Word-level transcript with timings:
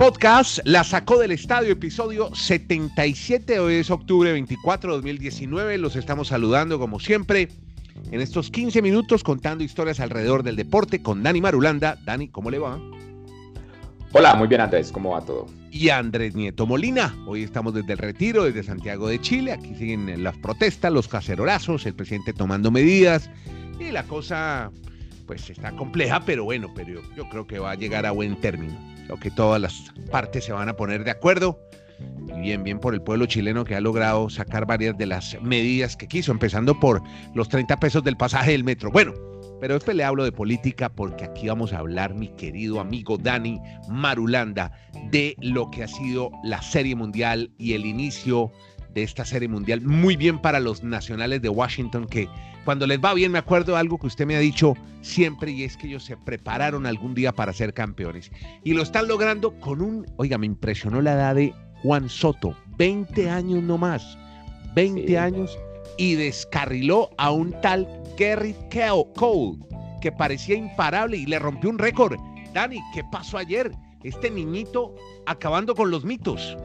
podcast 0.00 0.60
La 0.64 0.82
sacó 0.82 1.18
del 1.18 1.30
estadio, 1.30 1.72
episodio 1.72 2.34
77. 2.34 3.60
Hoy 3.60 3.74
es 3.74 3.90
octubre 3.90 4.32
24 4.32 4.92
de 4.92 4.96
2019. 4.96 5.76
Los 5.76 5.94
estamos 5.94 6.28
saludando 6.28 6.78
como 6.78 6.98
siempre 6.98 7.50
en 8.10 8.22
estos 8.22 8.50
15 8.50 8.80
minutos 8.80 9.22
contando 9.22 9.62
historias 9.62 10.00
alrededor 10.00 10.42
del 10.42 10.56
deporte 10.56 11.02
con 11.02 11.22
Dani 11.22 11.42
Marulanda. 11.42 11.98
Dani, 12.06 12.28
¿cómo 12.28 12.50
le 12.50 12.58
va? 12.58 12.80
Hola, 14.12 14.36
muy 14.36 14.48
bien 14.48 14.62
Andrés, 14.62 14.90
¿cómo 14.90 15.10
va 15.10 15.20
todo? 15.20 15.48
Y 15.70 15.90
Andrés 15.90 16.34
Nieto 16.34 16.64
Molina. 16.64 17.14
Hoy 17.26 17.42
estamos 17.42 17.74
desde 17.74 17.92
el 17.92 17.98
retiro, 17.98 18.44
desde 18.44 18.62
Santiago 18.62 19.06
de 19.06 19.20
Chile. 19.20 19.52
Aquí 19.52 19.74
siguen 19.74 20.24
las 20.24 20.38
protestas, 20.38 20.90
los 20.90 21.08
cacerorazos, 21.08 21.84
el 21.84 21.92
presidente 21.92 22.32
tomando 22.32 22.70
medidas. 22.70 23.28
Y 23.78 23.90
la 23.90 24.04
cosa, 24.04 24.70
pues 25.26 25.50
está 25.50 25.72
compleja, 25.72 26.24
pero 26.24 26.44
bueno, 26.44 26.72
pero 26.74 27.02
yo 27.14 27.28
creo 27.28 27.46
que 27.46 27.58
va 27.58 27.72
a 27.72 27.74
llegar 27.74 28.06
a 28.06 28.12
buen 28.12 28.40
término 28.40 28.89
que 29.18 29.30
todas 29.30 29.60
las 29.60 29.74
partes 30.10 30.44
se 30.44 30.52
van 30.52 30.68
a 30.68 30.76
poner 30.76 31.04
de 31.04 31.10
acuerdo. 31.10 31.58
Y 32.34 32.40
bien, 32.40 32.62
bien 32.62 32.78
por 32.78 32.94
el 32.94 33.02
pueblo 33.02 33.26
chileno 33.26 33.64
que 33.64 33.74
ha 33.74 33.80
logrado 33.80 34.30
sacar 34.30 34.66
varias 34.66 34.96
de 34.96 35.06
las 35.06 35.36
medidas 35.42 35.96
que 35.96 36.08
quiso, 36.08 36.32
empezando 36.32 36.78
por 36.78 37.02
los 37.34 37.48
30 37.48 37.78
pesos 37.78 38.02
del 38.02 38.16
pasaje 38.16 38.52
del 38.52 38.64
metro. 38.64 38.90
Bueno, 38.90 39.12
pero 39.60 39.74
después 39.74 39.96
le 39.96 40.04
hablo 40.04 40.24
de 40.24 40.32
política 40.32 40.88
porque 40.88 41.24
aquí 41.24 41.48
vamos 41.48 41.72
a 41.72 41.78
hablar, 41.78 42.14
mi 42.14 42.28
querido 42.28 42.80
amigo 42.80 43.18
Dani 43.18 43.60
Marulanda, 43.88 44.72
de 45.10 45.36
lo 45.40 45.70
que 45.70 45.82
ha 45.82 45.88
sido 45.88 46.30
la 46.42 46.62
Serie 46.62 46.96
Mundial 46.96 47.50
y 47.58 47.74
el 47.74 47.84
inicio 47.84 48.50
de 48.94 49.02
esta 49.02 49.24
Serie 49.24 49.48
Mundial. 49.48 49.82
Muy 49.82 50.16
bien 50.16 50.40
para 50.40 50.60
los 50.60 50.82
nacionales 50.82 51.42
de 51.42 51.50
Washington 51.50 52.06
que 52.06 52.26
cuando 52.64 52.86
les 52.86 53.00
va 53.00 53.14
bien, 53.14 53.32
me 53.32 53.38
acuerdo 53.38 53.72
de 53.72 53.78
algo 53.78 53.98
que 53.98 54.06
usted 54.06 54.26
me 54.26 54.36
ha 54.36 54.40
dicho 54.40 54.74
siempre 55.00 55.50
y 55.50 55.64
es 55.64 55.76
que 55.76 55.86
ellos 55.86 56.04
se 56.04 56.16
prepararon 56.16 56.86
algún 56.86 57.14
día 57.14 57.32
para 57.32 57.52
ser 57.52 57.72
campeones. 57.72 58.30
Y 58.64 58.74
lo 58.74 58.82
están 58.82 59.08
logrando 59.08 59.58
con 59.60 59.80
un, 59.80 60.06
oiga, 60.16 60.38
me 60.38 60.46
impresionó 60.46 61.00
la 61.00 61.14
edad 61.14 61.34
de 61.34 61.54
Juan 61.82 62.08
Soto, 62.08 62.54
20 62.76 63.30
años 63.30 63.62
no 63.62 63.78
más, 63.78 64.18
20 64.74 65.18
años 65.18 65.58
y 65.96 66.14
descarriló 66.14 67.10
a 67.18 67.30
un 67.30 67.58
tal 67.60 67.88
Gary 68.18 68.54
Cole 69.14 69.58
que 70.00 70.12
parecía 70.12 70.56
imparable 70.56 71.16
y 71.16 71.26
le 71.26 71.38
rompió 71.38 71.70
un 71.70 71.78
récord. 71.78 72.18
Dani, 72.52 72.80
¿qué 72.94 73.02
pasó 73.10 73.38
ayer? 73.38 73.70
Este 74.02 74.30
niñito 74.30 74.94
acabando 75.26 75.74
con 75.74 75.90
los 75.90 76.04
mitos. 76.04 76.56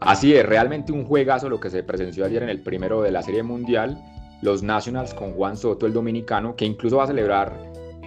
Así 0.00 0.34
es, 0.34 0.46
realmente 0.46 0.92
un 0.92 1.04
juegazo 1.04 1.48
lo 1.48 1.58
que 1.58 1.70
se 1.70 1.82
presenció 1.82 2.24
ayer 2.24 2.42
en 2.42 2.48
el 2.48 2.60
primero 2.60 3.02
de 3.02 3.10
la 3.10 3.22
Serie 3.22 3.42
Mundial 3.42 4.00
los 4.42 4.62
Nationals 4.62 5.14
con 5.14 5.32
Juan 5.32 5.56
Soto, 5.56 5.86
el 5.86 5.92
dominicano, 5.92 6.54
que 6.54 6.64
incluso 6.64 6.98
va 6.98 7.04
a 7.04 7.08
celebrar 7.08 7.52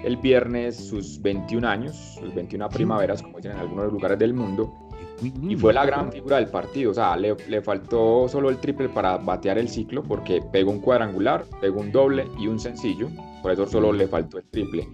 el 0.04 0.18
viernes 0.18 0.76
sus 0.76 1.22
21 1.22 1.68
años, 1.68 1.96
sus 2.20 2.34
21 2.34 2.70
primaveras, 2.70 3.22
como 3.22 3.38
dicen 3.38 3.52
en 3.52 3.60
algunos 3.60 3.92
lugares 3.92 4.18
del 4.18 4.34
mundo. 4.34 4.74
Y 5.48 5.56
fue 5.56 5.74
la 5.74 5.86
gran 5.86 6.12
figura 6.12 6.38
del 6.38 6.48
partido. 6.48 6.92
O 6.92 6.94
sea, 6.94 7.16
le, 7.16 7.36
le, 7.48 7.62
faltó 7.62 8.28
solo 8.28 8.50
el 8.50 8.58
triple 8.58 8.90
para 8.90 9.18
batear 9.18 9.60
el 9.60 9.70
ciclo, 9.70 10.02
porque 10.02 10.42
pegó 10.52 10.72
un 10.72 10.80
cuadrangular, 10.80 11.46
pegó 11.60 11.82
un 11.82 11.92
doble 11.92 12.28
y 12.40 12.48
un 12.48 12.60
sencillo. 12.60 13.08
Por 13.44 13.52
eso 13.52 13.68
solo 13.68 13.94
le 13.94 14.08
faltó 14.08 14.40
el 14.40 14.46
triple. 14.46 14.88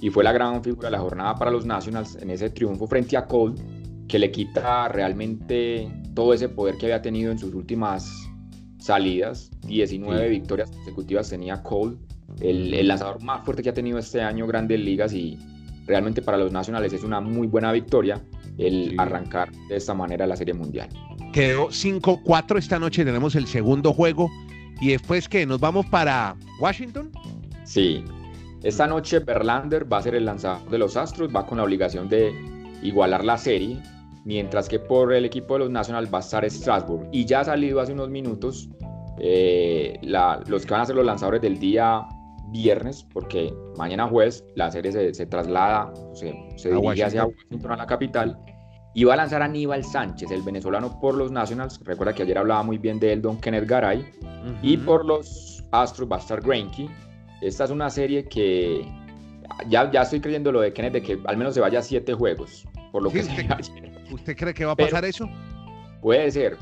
Y 0.00 0.08
fue 0.08 0.24
la 0.24 0.32
gran 0.32 0.62
figura 0.62 0.88
de 0.88 0.92
la 0.92 1.00
jornada 1.00 1.34
para 1.34 1.50
los 1.50 1.66
Nationals 1.66 2.16
en 2.16 2.30
ese 2.30 2.48
triunfo 2.50 2.86
frente 2.86 3.16
a 3.16 3.26
Cole, 3.26 3.54
que 4.08 4.18
le 4.18 4.30
quita 4.30 4.88
realmente 4.88 5.90
todo 6.14 6.32
ese 6.32 6.48
poder 6.48 6.76
que 6.78 6.86
había 6.86 7.02
tenido 7.02 7.30
en 7.30 7.38
sus 7.38 7.54
últimas 7.54 8.23
salidas, 8.84 9.50
19 9.66 10.28
victorias 10.28 10.70
consecutivas 10.70 11.30
tenía 11.30 11.62
Cole, 11.62 11.96
el, 12.40 12.86
lanzador 12.86 13.22
más 13.22 13.42
fuerte 13.42 13.62
que 13.62 13.70
ha 13.70 13.74
tenido 13.74 13.98
este 13.98 14.20
año 14.20 14.46
Grandes 14.46 14.78
Ligas 14.78 15.14
y 15.14 15.38
realmente 15.86 16.20
para 16.20 16.36
los 16.36 16.52
nacionales 16.52 16.92
es 16.92 17.02
una 17.02 17.20
muy 17.22 17.46
buena 17.46 17.72
victoria 17.72 18.20
el 18.58 18.94
arrancar 18.98 19.50
de 19.68 19.76
esta 19.76 19.94
manera 19.94 20.26
la 20.26 20.36
Serie 20.36 20.52
Mundial. 20.52 20.90
Quedó 21.32 21.68
5-4 21.68 22.58
esta 22.58 22.78
noche, 22.78 23.06
tenemos 23.06 23.34
el 23.36 23.46
segundo 23.46 23.94
juego 23.94 24.30
y 24.82 24.90
después 24.90 25.30
que 25.30 25.46
nos 25.46 25.60
vamos 25.60 25.86
para 25.86 26.36
Washington. 26.60 27.10
Sí, 27.64 28.04
esta 28.62 28.86
noche 28.86 29.20
Verlander 29.20 29.90
va 29.90 29.98
a 29.98 30.02
ser 30.02 30.14
el 30.14 30.26
lanzador 30.26 30.68
de 30.68 30.76
los 30.76 30.98
Astros, 30.98 31.34
va 31.34 31.46
con 31.46 31.56
la 31.56 31.64
obligación 31.64 32.10
de 32.10 32.34
igualar 32.82 33.24
la 33.24 33.38
serie 33.38 33.80
mientras 34.24 34.68
que 34.68 34.78
por 34.78 35.12
el 35.12 35.24
equipo 35.24 35.54
de 35.54 35.60
los 35.60 35.70
Nationals 35.70 36.12
va 36.12 36.18
a 36.18 36.20
estar 36.20 36.48
Strasbourg. 36.50 37.08
Y 37.12 37.24
ya 37.24 37.40
ha 37.40 37.44
salido 37.44 37.80
hace 37.80 37.92
unos 37.92 38.10
minutos 38.10 38.68
eh, 39.18 39.98
los 40.46 40.66
que 40.66 40.72
van 40.72 40.82
a 40.82 40.86
ser 40.86 40.96
los 40.96 41.04
lanzadores 41.04 41.40
del 41.40 41.58
día 41.58 42.06
viernes, 42.50 43.04
porque 43.12 43.52
mañana 43.76 44.06
jueves 44.06 44.44
la 44.54 44.70
serie 44.70 44.92
se, 45.12 45.26
traslada, 45.26 45.92
se, 46.14 46.34
se 46.56 46.70
dirige 46.70 47.04
hacia 47.04 47.26
Washington, 47.26 47.72
a 47.72 47.76
la 47.76 47.86
capital, 47.86 48.38
y 48.94 49.02
va 49.02 49.14
a 49.14 49.16
lanzar 49.16 49.42
a 49.42 49.46
Aníbal 49.46 49.82
Sánchez, 49.84 50.30
el 50.30 50.42
venezolano 50.42 51.00
por 51.00 51.16
los 51.16 51.32
Nationals. 51.32 51.80
Recuerda 51.84 52.14
que 52.14 52.22
ayer 52.22 52.38
hablaba 52.38 52.62
muy 52.62 52.78
bien 52.78 53.00
de 53.00 53.12
él, 53.12 53.22
don 53.22 53.40
Kenneth 53.40 53.66
Garay. 53.66 54.06
Y 54.62 54.76
por 54.76 55.04
los 55.04 55.64
Astros 55.72 56.08
va 56.10 56.16
a 56.16 56.18
estar 56.20 56.40
Greinke. 56.40 56.88
Esta 57.42 57.64
es 57.64 57.70
una 57.70 57.90
serie 57.90 58.28
que 58.28 58.86
ya, 59.68 59.90
ya 59.90 60.02
estoy 60.02 60.20
creyendo 60.20 60.52
lo 60.52 60.60
de 60.60 60.72
Kenneth 60.72 60.92
de 60.92 61.02
que 61.02 61.18
al 61.24 61.36
menos 61.36 61.54
se 61.54 61.60
vaya 61.60 61.80
a 61.80 61.82
siete 61.82 62.14
juegos, 62.14 62.68
por 62.92 63.02
lo 63.02 63.10
que 63.10 63.24
se 63.24 63.32
¿Usted 64.14 64.36
cree 64.36 64.54
que 64.54 64.64
va 64.64 64.72
a 64.72 64.76
pasar 64.76 65.04
eso? 65.04 65.28
Puede 66.00 66.30
ser. 66.30 66.56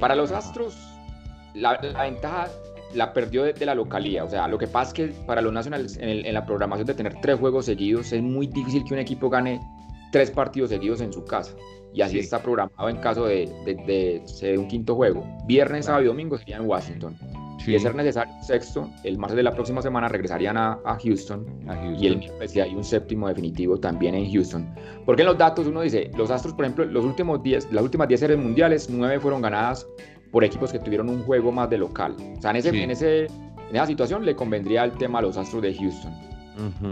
Para 0.00 0.16
los 0.16 0.32
Astros, 0.32 0.76
la, 1.54 1.78
ventaja 1.78 2.48
la 2.94 3.12
perdió 3.12 3.44
de, 3.44 3.64
la 3.64 3.76
localía. 3.76 4.24
O 4.24 4.28
sea, 4.28 4.48
lo 4.48 4.58
que 4.58 4.66
pasa 4.66 4.88
es 4.88 4.94
que 4.94 5.06
para 5.24 5.40
los 5.40 5.52
Nacionales, 5.52 5.96
en, 6.00 6.34
la 6.34 6.44
programación 6.44 6.86
de 6.86 6.94
tener 6.94 7.14
tres 7.20 7.38
juegos 7.38 7.66
seguidos, 7.66 8.12
es 8.12 8.20
muy 8.22 8.48
difícil 8.48 8.82
que 8.84 8.94
un 8.94 9.00
equipo 9.00 9.30
gane 9.30 9.60
tres 10.10 10.32
partidos 10.32 10.70
seguidos 10.70 11.00
en 11.00 11.12
su 11.12 11.24
casa. 11.24 11.54
Y 11.94 12.00
así 12.00 12.18
está 12.18 12.42
programado 12.42 12.88
en 12.88 12.96
caso 12.96 13.26
de, 13.26 13.46
de, 13.64 14.58
un 14.58 14.66
quinto 14.66 14.96
juego. 14.96 15.24
Viernes, 15.46 15.84
sábado 15.84 16.02
y 16.02 16.06
domingo 16.08 16.38
sería 16.38 16.56
en 16.56 16.66
Washington. 16.66 17.16
Si 17.58 17.74
es 17.74 17.82
ser 17.82 17.94
necesario 17.94 18.34
sexto, 18.42 18.90
el 19.04 19.18
martes 19.18 19.36
de 19.36 19.42
la 19.42 19.52
próxima 19.52 19.80
semana 19.82 20.08
regresarían 20.08 20.56
a, 20.56 20.78
Houston, 21.02 21.46
y 21.98 22.06
el 22.06 22.18
miércoles 22.18 22.50
si 22.50 22.60
hay 22.60 22.74
un 22.74 22.82
séptimo 22.82 23.28
definitivo 23.28 23.78
también 23.78 24.14
en 24.14 24.30
Houston. 24.32 24.74
Porque 25.06 25.22
en 25.22 25.28
los 25.28 25.38
datos 25.38 25.66
uno 25.66 25.82
dice, 25.82 26.10
los 26.16 26.30
Astros, 26.30 26.54
por 26.54 26.64
ejemplo, 26.64 26.84
los 26.84 27.04
últimos 27.04 27.42
diez, 27.42 27.70
las 27.70 27.84
últimas 27.84 28.08
10 28.08 28.20
series 28.20 28.38
mundiales, 28.38 28.90
9 28.90 29.20
fueron 29.20 29.42
ganadas 29.42 29.86
por 30.32 30.42
equipos 30.42 30.72
que 30.72 30.78
tuvieron 30.78 31.08
un 31.08 31.22
juego 31.22 31.52
más 31.52 31.70
de 31.70 31.78
local. 31.78 32.16
O 32.36 32.40
sea, 32.40 32.50
en, 32.50 32.56
ese, 32.56 32.68
en, 32.70 32.90
ese, 32.90 33.26
en 33.26 33.76
esa 33.76 33.86
situación 33.86 34.24
le 34.24 34.34
convendría 34.34 34.84
el 34.84 34.92
tema 34.92 35.20
a 35.20 35.22
los 35.22 35.36
Astros 35.36 35.62
de 35.62 35.74
Houston. 35.74 36.12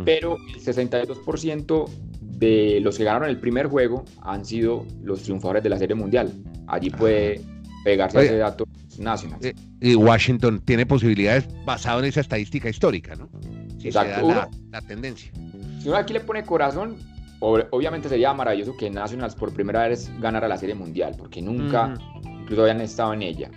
Pero 0.04 0.36
el 0.54 0.60
62% 0.60 1.88
de 2.20 2.80
los 2.80 2.96
que 2.96 3.04
ganaron 3.04 3.28
el 3.28 3.38
primer 3.38 3.66
juego 3.66 4.04
han 4.22 4.44
sido 4.44 4.86
los 5.02 5.22
triunfadores 5.22 5.62
de 5.62 5.68
la 5.68 5.78
Serie 5.78 5.94
Mundial. 5.94 6.32
Allí 6.66 6.90
puede 6.90 7.40
pegarse 7.84 8.18
a 8.18 8.22
ese 8.22 8.36
dato 8.36 8.66
nacional. 8.98 9.38
Y 9.80 9.94
Washington 9.94 10.60
tiene 10.64 10.86
posibilidades 10.86 11.48
basado 11.64 12.00
en 12.00 12.06
esa 12.06 12.20
estadística 12.20 12.68
histórica, 12.68 13.14
¿no? 13.14 13.28
Exacto. 13.82 14.28
la, 14.70 14.80
tendencia. 14.82 15.32
Si 15.80 15.88
uno 15.88 15.96
aquí 15.96 16.12
le 16.12 16.20
pone 16.20 16.44
corazón, 16.44 16.96
obviamente 17.40 18.08
sería 18.08 18.32
maravilloso 18.34 18.76
que 18.76 18.90
Nationals 18.90 19.34
por 19.34 19.52
primera 19.52 19.88
vez 19.88 20.10
ganara 20.20 20.46
la 20.48 20.56
Serie 20.56 20.74
Mundial, 20.74 21.14
porque 21.16 21.40
nunca, 21.40 21.94
incluso 22.42 22.62
habían 22.62 22.80
estado 22.80 23.14
en 23.14 23.22
ella. 23.22 23.50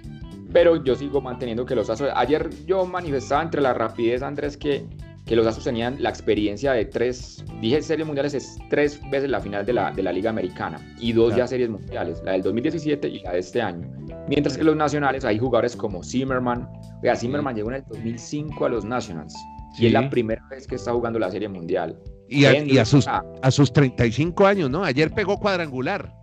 Pero 0.54 0.84
yo 0.84 0.96
sigo 0.96 1.20
manteniendo 1.20 1.66
que 1.66 1.76
los 1.76 1.90
Astros. 1.90 2.12
Ayer 2.16 2.50
yo 2.66 2.86
manifestaba 2.86 3.42
entre 3.42 3.60
la 3.60 3.74
rapidez, 3.74 4.22
Andrés, 4.22 4.56
que 4.56 4.86
que 5.26 5.36
los 5.36 5.48
Astros 5.48 5.66
tenían 5.66 6.02
la 6.02 6.10
experiencia 6.10 6.74
de 6.74 6.86
tres, 6.86 7.44
dije 7.62 7.82
series 7.82 8.06
mundiales 8.06 8.34
es 8.34 8.58
tres 8.70 9.00
veces 9.10 9.30
la 9.30 9.40
final 9.40 9.66
de 9.66 9.74
la, 9.74 9.92
de 9.92 10.04
la 10.04 10.12
Liga 10.12 10.30
Americana 10.30 10.80
y 11.00 11.14
dos 11.14 11.36
ya 11.36 11.48
series 11.48 11.70
mundiales, 11.70 12.22
la 12.24 12.34
del 12.34 12.44
2017 12.44 13.08
y 13.08 13.20
la 13.20 13.34
de 13.34 13.40
este 13.40 13.62
año. 13.62 13.90
Mientras 14.28 14.58
que 14.58 14.64
los 14.64 14.76
nacionales 14.76 15.24
hay 15.24 15.40
jugadores 15.40 15.76
como 15.76 16.04
Zimmerman, 16.04 16.68
vea, 17.02 17.16
Zimmerman 17.16 17.56
llegó 17.56 17.70
en 17.70 17.78
el 17.78 17.84
2005 17.88 18.66
a 18.66 18.70
los 18.70 18.86
Nationals 18.86 19.34
y 19.78 19.88
es 19.88 19.94
la 19.94 20.10
primera 20.10 20.44
vez 20.50 20.68
que 20.68 20.76
está 20.76 20.92
jugando 20.92 21.20
la 21.20 21.32
serie 21.32 21.48
mundial. 21.48 21.98
Y, 22.30 22.46
a, 22.78 22.86
sus, 22.86 23.08
a 23.08 23.52
sus 23.52 23.72
35 23.72 24.46
años, 24.46 24.70
¿no? 24.70 24.84
Ayer 24.84 25.12
pegó 25.12 25.40
cuadrangular. 25.40 26.14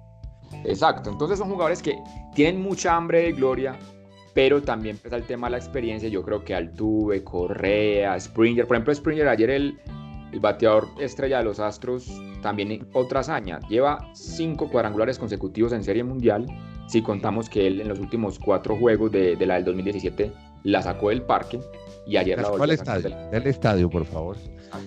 Exacto, 0.65 1.11
entonces 1.11 1.39
son 1.39 1.49
jugadores 1.49 1.81
que 1.83 1.97
tienen 2.35 2.61
mucha 2.61 2.95
hambre 2.95 3.23
de 3.23 3.33
gloria, 3.33 3.79
pero 4.35 4.63
también 4.63 4.97
pesa 4.97 5.17
el 5.17 5.25
tema 5.25 5.49
de 5.49 5.53
la 5.53 5.59
experiencia. 5.59 6.09
Yo 6.09 6.23
creo 6.23 6.45
que 6.45 6.55
Altuve, 6.55 7.25
Correa, 7.25 8.19
Springer, 8.19 8.67
por 8.67 8.77
ejemplo, 8.77 8.95
Springer 8.95 9.29
ayer 9.29 9.51
el, 9.51 9.79
el 10.33 10.41
bateador 10.41 10.89
estrella 11.01 11.39
de 11.39 11.45
los 11.45 11.61
Astros, 11.61 12.11
también 12.43 12.87
otra 12.93 13.21
hazaña, 13.21 13.61
lleva 13.69 14.11
cinco 14.15 14.69
cuadrangulares 14.69 15.19
consecutivos 15.19 15.73
en 15.73 15.85
Serie 15.85 16.05
Mundial. 16.05 16.47
Si 16.89 17.03
contamos 17.03 17.49
que 17.49 17.67
él 17.67 17.81
en 17.81 17.89
los 17.89 18.01
últimos 18.01 18.39
cuatro 18.39 18.77
juegos 18.77 19.13
de, 19.13 19.37
la 19.47 19.55
del 19.55 19.65
2017 19.65 20.33
la 20.65 20.83
sacó 20.83 21.09
del 21.09 21.23
parque 21.23 21.61
y 22.07 22.17
ayer 22.17 22.41
la, 22.41 22.51
volvió 22.51 22.75
estadio? 22.75 23.17
Del... 23.31 23.47
estadio, 23.47 23.89
por 23.89 24.05
favor. 24.05 24.37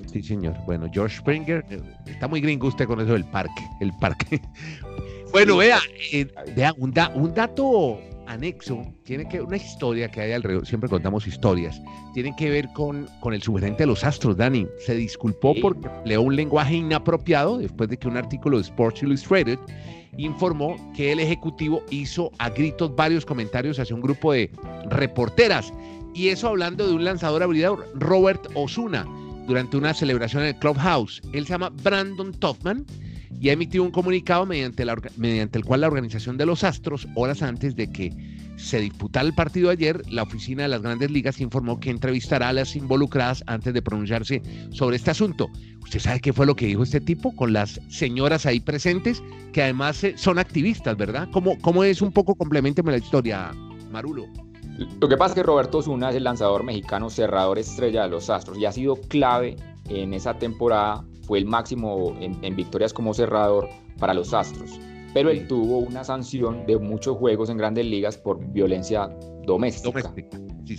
Sí, 0.06 0.22
señor. 0.22 0.56
Bueno, 0.66 0.88
George 0.94 1.18
Springer, 1.18 1.66
está 2.06 2.28
muy 2.28 2.42
gringo 2.42 2.68
usted 2.68 2.86
con 2.86 3.02
eso 3.02 3.14
del 3.14 3.26
parque, 3.26 3.64
el 3.80 3.92
parque. 4.00 4.42
bueno, 5.32 5.58
vea, 5.58 5.80
eh, 6.12 6.28
vea 6.56 6.74
un, 6.78 6.94
un 7.16 7.34
dato 7.34 8.00
anexo 8.28 8.82
tiene 9.04 9.28
que 9.28 9.42
una 9.42 9.58
historia 9.58 10.10
que 10.10 10.22
hay 10.22 10.32
alrededor, 10.32 10.66
siempre 10.66 10.90
contamos 10.90 11.28
historias, 11.28 11.82
tiene 12.14 12.36
que 12.36 12.50
ver 12.50 12.68
con, 12.74 13.08
con 13.20 13.34
el 13.34 13.42
sugerente 13.42 13.84
de 13.84 13.88
los 13.88 14.04
Astros, 14.04 14.38
Dani. 14.38 14.68
Se 14.80 14.96
disculpó 14.96 15.54
porque 15.62 15.90
leó 16.06 16.22
un 16.22 16.36
lenguaje 16.36 16.76
inapropiado 16.76 17.58
después 17.58 17.90
de 17.90 17.98
que 17.98 18.08
un 18.08 18.18
artículo 18.18 18.58
de 18.58 18.64
Sports 18.64 19.04
Illustrated 19.04 19.60
informó 20.18 20.76
que 20.96 21.12
el 21.12 21.20
ejecutivo 21.20 21.84
hizo 21.90 22.32
a 22.38 22.50
gritos 22.50 22.96
varios 22.96 23.26
comentarios 23.26 23.80
hacia 23.80 23.96
un 23.96 24.02
grupo 24.02 24.34
de 24.34 24.52
reporteras. 24.90 25.74
Y 26.14 26.30
eso 26.30 26.48
hablando 26.48 26.88
de 26.88 26.94
un 26.94 27.04
lanzador 27.04 27.42
abridor, 27.42 27.90
Robert 27.96 28.48
Osuna, 28.54 29.06
durante 29.48 29.78
una 29.78 29.94
celebración 29.94 30.44
en 30.44 30.50
el 30.50 30.56
Clubhouse. 30.56 31.22
Él 31.34 31.46
se 31.46 31.54
llama 31.54 31.72
Brandon 31.82 32.32
Toffman 32.34 32.86
y 33.40 33.50
ha 33.50 33.54
emitido 33.54 33.84
un 33.84 33.92
comunicado 33.92 34.46
mediante, 34.46 34.84
el 34.84 35.66
cual 35.66 35.82
la 35.82 35.88
organización 35.88 36.38
de 36.38 36.46
los 36.46 36.64
Astros, 36.64 37.08
horas 37.16 37.42
antes 37.42 37.76
de 37.76 37.92
que 37.92 38.14
se 38.56 38.80
disputara 38.80 39.26
el 39.26 39.34
partido 39.34 39.70
ayer, 39.70 40.02
la 40.10 40.24
oficina 40.24 40.64
de 40.64 40.70
las 40.70 40.82
grandes 40.82 41.12
ligas 41.12 41.42
informó 41.42 41.80
que 41.80 41.90
entrevistará 41.90 42.50
a 42.50 42.54
las 42.54 42.76
involucradas 42.76 43.44
antes 43.48 43.74
de 43.74 43.82
pronunciarse 43.82 44.42
sobre 44.72 44.96
este 44.96 45.12
asunto. 45.12 45.50
¿Usted 45.82 46.00
sabe 46.00 46.22
qué 46.22 46.34
fue 46.34 46.46
lo 46.46 46.56
que 46.56 46.68
dijo 46.68 46.84
este 46.84 47.02
tipo 47.02 47.36
con 47.36 47.52
las 47.52 47.82
señoras 47.90 48.46
ahí 48.46 48.60
presentes, 48.60 49.22
que 49.52 49.64
además 49.64 50.04
eh, 50.04 50.14
son 50.18 50.40
activistas, 50.40 50.96
¿verdad? 50.96 51.28
¿Cómo, 51.32 51.58
cómo 51.60 51.84
es 51.84 52.02
un 52.02 52.12
poco, 52.12 52.36
complementeme 52.36 52.92
la 52.92 52.98
historia, 52.98 53.52
Marulo? 53.92 54.26
Lo 55.00 55.08
que 55.08 55.18
pasa 55.18 55.34
es 55.34 55.36
que 55.36 55.44
Roberto 55.44 55.82
Zuna 55.82 56.10
es 56.10 56.16
el 56.16 56.24
lanzador 56.24 56.64
mexicano 56.64 57.10
cerrador 57.10 57.60
estrella 57.60 58.04
de 58.04 58.10
los 58.10 58.30
Astros 58.30 58.58
y 58.58 58.66
ha 58.66 58.72
sido 58.72 58.96
clave 58.96 59.56
en 59.90 60.14
esa 60.14 60.38
temporada 60.40 61.04
fue 61.24 61.40
el 61.40 61.46
máximo 61.46 62.16
en, 62.20 62.56
victorias 62.56 62.94
como 62.94 63.14
cerrador 63.14 63.70
para 64.00 64.14
los 64.14 64.34
Astros, 64.34 64.80
pero 65.14 65.30
él 65.30 65.48
tuvo 65.48 65.80
una 65.80 66.04
sanción 66.04 66.66
de 66.66 66.78
muchos 66.78 67.18
juegos 67.18 67.50
en 67.50 67.58
grandes 67.58 67.86
ligas 67.86 68.18
por 68.18 68.46
violencia 68.52 69.10
doméstica. 69.46 70.14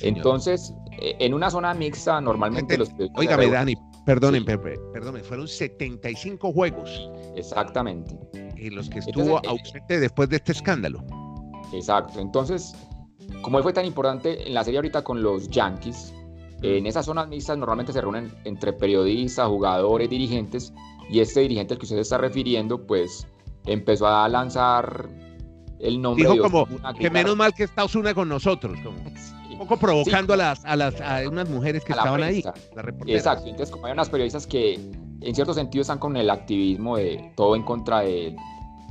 Entonces, 0.02 0.72
eh, 1.00 1.16
en 1.20 1.34
una 1.34 1.50
zona 1.50 1.74
mixta, 1.74 2.20
normalmente 2.20 2.78
los... 2.78 2.90
Óigame, 3.16 3.48
Dani, 3.48 3.74
perdonen, 4.04 4.44
perdonen, 4.44 5.24
fueron 5.24 5.48
75 5.48 6.52
juegos. 6.52 7.10
Exactamente. 7.36 8.16
Y 8.56 8.70
los 8.70 8.88
que 8.88 9.00
estuvo 9.00 9.38
eh, 9.38 9.48
ausente 9.48 10.00
después 10.00 10.28
de 10.28 10.36
este 10.36 10.52
escándalo. 10.52 11.04
Exacto. 11.72 12.20
Entonces, 12.20 12.74
como 13.42 13.58
él 13.58 13.62
fue 13.62 13.72
tan 13.72 13.84
importante 13.84 14.46
en 14.46 14.54
la 14.54 14.64
serie 14.64 14.78
ahorita 14.78 15.02
con 15.02 15.22
los 15.22 15.48
Yankees, 15.48 16.14
en 16.62 16.86
esas 16.86 17.06
zonas 17.06 17.28
mixtas 17.28 17.58
normalmente 17.58 17.92
se 17.92 18.00
reúnen 18.00 18.32
entre 18.44 18.72
periodistas, 18.72 19.48
jugadores, 19.48 20.08
dirigentes, 20.08 20.72
y 21.10 21.20
este 21.20 21.40
dirigente 21.40 21.74
al 21.74 21.78
que 21.78 21.84
usted 21.84 21.96
se 21.96 22.02
está 22.02 22.18
refiriendo, 22.18 22.86
pues 22.86 23.26
empezó 23.66 24.06
a 24.06 24.28
lanzar 24.28 25.08
el 25.80 26.00
nombre 26.00 26.24
Dijo 26.24 26.38
como 26.38 26.66
que 26.98 27.10
menos 27.10 27.36
mal 27.36 27.52
que 27.54 27.64
está 27.64 27.84
Osuna 27.84 28.14
con 28.14 28.28
nosotros, 28.28 28.78
como 28.82 28.96
un 29.50 29.58
poco 29.58 29.76
provocando 29.76 30.34
a 30.34 30.36
las 30.36 30.64
a 30.64 30.76
las 30.76 31.00
a 31.00 31.28
unas 31.28 31.48
mujeres 31.48 31.84
que 31.84 31.92
estaban 31.92 32.22
ahí. 32.22 32.42
Exacto, 33.06 33.46
entonces 33.46 33.70
como 33.70 33.86
hay 33.86 33.92
unas 33.92 34.08
periodistas 34.08 34.46
que 34.46 34.74
en 35.20 35.34
cierto 35.34 35.54
sentido 35.54 35.82
están 35.82 35.98
con 35.98 36.16
el 36.16 36.30
activismo 36.30 36.96
de 36.96 37.32
todo 37.36 37.56
en 37.56 37.62
contra 37.62 38.00
de, 38.00 38.34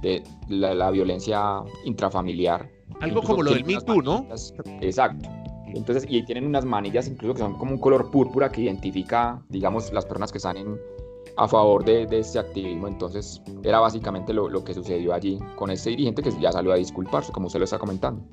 de 0.02 0.24
la, 0.48 0.92
violencia 0.92 1.62
intrafamiliar. 1.86 2.70
Algo 3.02 3.22
como 3.22 3.44
lo 3.44 3.52
del 3.52 3.66
Me 3.66 3.80
Too, 3.82 4.02
¿no? 4.02 4.28
Exacto. 4.82 5.30
Entonces, 5.74 6.06
y 6.10 6.24
tienen 6.24 6.46
unas 6.46 6.66
manillas 6.66 7.08
incluso 7.08 7.34
que 7.34 7.40
son 7.40 7.58
como 7.58 7.72
un 7.72 7.80
color 7.80 8.12
púrpura 8.12 8.52
que 8.52 8.62
identifica, 8.62 9.42
digamos, 9.50 9.92
las 9.92 10.06
personas 10.06 10.32
que 10.32 10.38
están 10.38 10.58
en, 10.58 10.78
a 11.38 11.48
favor 11.48 11.84
de, 11.84 12.08
este 12.12 12.40
activismo. 12.40 12.88
Entonces, 12.88 13.42
era 13.64 13.80
básicamente 13.80 14.34
lo, 14.34 14.50
lo, 14.50 14.64
que 14.64 14.74
sucedió 14.74 15.14
allí 15.14 15.40
con 15.56 15.72
este 15.72 15.92
dirigente 15.92 16.22
que 16.22 16.32
ya 16.40 16.52
salió 16.52 16.72
a 16.72 16.76
disculparse, 16.76 17.32
como 17.32 17.48
usted 17.48 17.60
lo 17.60 17.66
está 17.66 17.80
comentando. 17.80 18.24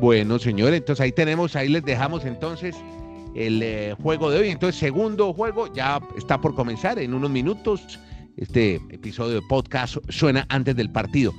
Bueno, 0.00 0.38
señor, 0.38 0.74
entonces 0.74 1.02
ahí 1.02 1.12
tenemos, 1.12 1.56
ahí 1.56 1.68
les 1.68 1.84
dejamos 1.84 2.24
entonces 2.24 2.76
el 3.34 3.62
eh, 3.62 3.94
juego 4.02 4.30
de 4.30 4.40
hoy. 4.40 4.48
Entonces, 4.48 4.78
segundo 4.78 5.32
juego 5.32 5.72
ya 5.72 6.00
está 6.16 6.40
por 6.40 6.54
comenzar 6.54 6.98
en 6.98 7.14
unos 7.14 7.30
minutos. 7.30 7.98
Este 8.36 8.76
episodio 8.90 9.34
de 9.34 9.42
podcast 9.48 9.96
suena 10.08 10.46
antes 10.48 10.76
del 10.76 10.90
partido. 10.90 11.32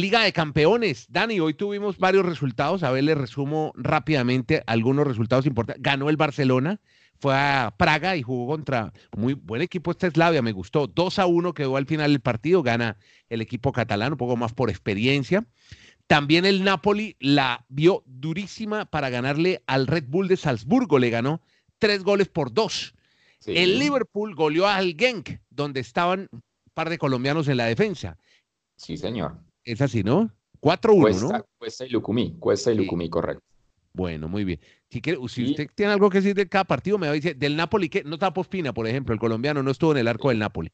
Liga 0.00 0.22
de 0.22 0.32
Campeones. 0.32 1.06
Dani, 1.10 1.40
hoy 1.40 1.54
tuvimos 1.54 1.98
varios 1.98 2.24
resultados. 2.24 2.82
A 2.82 2.90
ver, 2.90 3.04
le 3.04 3.14
resumo 3.14 3.72
rápidamente 3.76 4.62
algunos 4.66 5.06
resultados 5.06 5.44
importantes. 5.44 5.82
Ganó 5.82 6.08
el 6.08 6.16
Barcelona, 6.16 6.80
fue 7.18 7.34
a 7.34 7.74
Praga 7.76 8.16
y 8.16 8.22
jugó 8.22 8.46
contra 8.46 8.92
muy 9.16 9.34
buen 9.34 9.60
equipo 9.60 9.90
esta 9.90 10.06
Eslavia, 10.06 10.40
me 10.40 10.52
gustó. 10.52 10.86
2 10.86 11.18
a 11.18 11.26
1 11.26 11.52
quedó 11.52 11.76
al 11.76 11.86
final 11.86 12.10
el 12.12 12.20
partido, 12.20 12.62
gana 12.62 12.96
el 13.28 13.40
equipo 13.42 13.72
catalán, 13.72 14.12
un 14.12 14.18
poco 14.18 14.36
más 14.36 14.52
por 14.52 14.70
experiencia. 14.70 15.46
También 16.06 16.46
el 16.46 16.64
Napoli 16.64 17.16
la 17.20 17.64
vio 17.68 18.02
durísima 18.06 18.86
para 18.86 19.10
ganarle 19.10 19.62
al 19.66 19.86
Red 19.86 20.04
Bull 20.08 20.28
de 20.28 20.36
Salzburgo, 20.36 20.98
le 20.98 21.10
ganó 21.10 21.42
tres 21.78 22.02
goles 22.02 22.28
por 22.28 22.52
dos. 22.52 22.94
El 23.46 23.78
Liverpool 23.78 24.34
goleó 24.34 24.66
al 24.66 24.94
Genk, 24.96 25.40
donde 25.50 25.80
estaban 25.80 26.28
un 26.32 26.42
par 26.74 26.88
de 26.88 26.98
colombianos 26.98 27.48
en 27.48 27.56
la 27.56 27.66
defensa. 27.66 28.16
Sí, 28.76 28.96
señor. 28.96 29.36
Es 29.64 29.80
así, 29.80 30.02
¿no? 30.02 30.30
4-1, 30.60 31.32
¿no? 31.32 31.44
Cuesta 31.58 31.86
y 31.86 31.90
Lucumí, 31.90 32.36
Cuesta 32.38 32.72
y 32.72 32.76
Lucumí, 32.76 33.08
correcto. 33.10 33.42
Bueno, 33.94 34.28
muy 34.28 34.44
bien. 34.44 34.60
Si, 34.88 35.02
si 35.28 35.50
usted 35.50 35.68
tiene 35.74 35.92
algo 35.92 36.08
que 36.08 36.18
decir 36.18 36.34
de 36.34 36.48
cada 36.48 36.64
partido, 36.64 36.98
me 36.98 37.06
va 37.06 37.12
a 37.12 37.14
decir, 37.14 37.36
del 37.36 37.56
Napoli, 37.56 37.88
que 37.88 38.04
no 38.04 38.14
está 38.14 38.32
Pospina, 38.32 38.72
por 38.72 38.86
ejemplo, 38.86 39.12
el 39.12 39.20
colombiano 39.20 39.62
no 39.62 39.70
estuvo 39.70 39.92
en 39.92 39.98
el 39.98 40.08
arco 40.08 40.30
del 40.30 40.38
Napoli. 40.38 40.70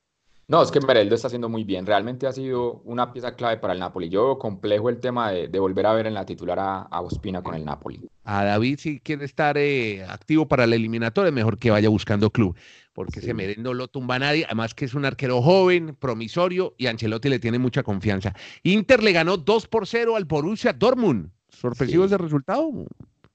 No, 0.51 0.63
es 0.63 0.71
que 0.71 0.81
Mereldo 0.81 1.15
está 1.15 1.27
haciendo 1.27 1.51
muy 1.51 1.63
bien. 1.63 1.85
Realmente 1.85 2.27
ha 2.27 2.33
sido 2.33 2.81
una 2.87 3.13
pieza 3.13 3.37
clave 3.37 3.59
para 3.59 3.75
el 3.75 3.81
Napoli. 3.81 4.09
Yo 4.09 4.25
veo 4.25 4.39
complejo 4.39 4.89
el 4.89 4.99
tema 4.99 5.31
de, 5.31 5.59
volver 5.59 5.85
a 5.85 5.93
ver 5.93 6.07
en 6.07 6.15
la 6.15 6.25
titular 6.25 6.59
a, 6.59 6.81
a, 6.81 7.03
Ospina 7.03 7.43
con 7.43 7.55
el 7.55 7.67
Napoli. 7.67 8.01
A 8.25 8.45
David, 8.45 8.79
si 8.79 8.99
quiere 8.99 9.27
estar 9.27 9.59
eh, 9.59 10.03
activo 10.09 10.49
para 10.49 10.67
la 10.67 10.77
eliminatoria, 10.77 11.31
mejor 11.31 11.59
que 11.59 11.71
vaya 11.71 11.91
buscando 11.91 12.31
club, 12.31 12.57
porque 12.95 13.19
ese 13.19 13.35
Merendo 13.35 13.75
lo 13.75 13.89
tumba 13.89 14.19
nadie. 14.19 14.47
Además 14.47 14.73
que 14.73 14.87
es 14.87 14.95
un 14.95 15.05
arquero 15.05 15.43
joven, 15.43 15.95
promisorio, 16.01 16.75
y 16.79 16.87
Ancelotti 16.87 17.29
le 17.29 17.41
tiene 17.41 17.59
mucha 17.59 17.83
confianza. 17.83 18.33
Inter 18.63 19.03
le 19.03 19.13
ganó 19.13 19.37
2 19.37 19.69
por 19.69 19.87
0 19.87 20.17
al 20.17 20.25
Borussia 20.25 20.73
Dortmund. 20.73 21.31
¿Sorpresivo 21.51 22.07
ese 22.07 22.17
resultado? 22.17 22.69
Un 22.69 22.89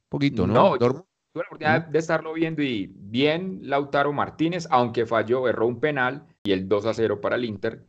poquito, 0.09 0.47
¿no? 0.47 0.53
No, 0.53 0.77
Dortmund. 0.79 1.05
Tuve 1.31 1.43
la 1.43 1.47
oportunidad 1.47 1.87
de 1.87 1.99
estarlo 1.99 2.33
viendo 2.33 2.63
y 2.63 2.91
bien 2.91 3.59
Lautaro 3.61 4.13
Martínez, 4.13 4.67
aunque 4.71 5.05
falló, 5.05 5.47
erró 5.47 5.67
un 5.67 5.79
penal 5.79 6.27
y 6.43 6.51
el 6.51 6.67
2 6.67 6.85
a 6.85 6.93
0 6.93 7.21
para 7.21 7.37
el 7.37 7.45
Inter. 7.45 7.85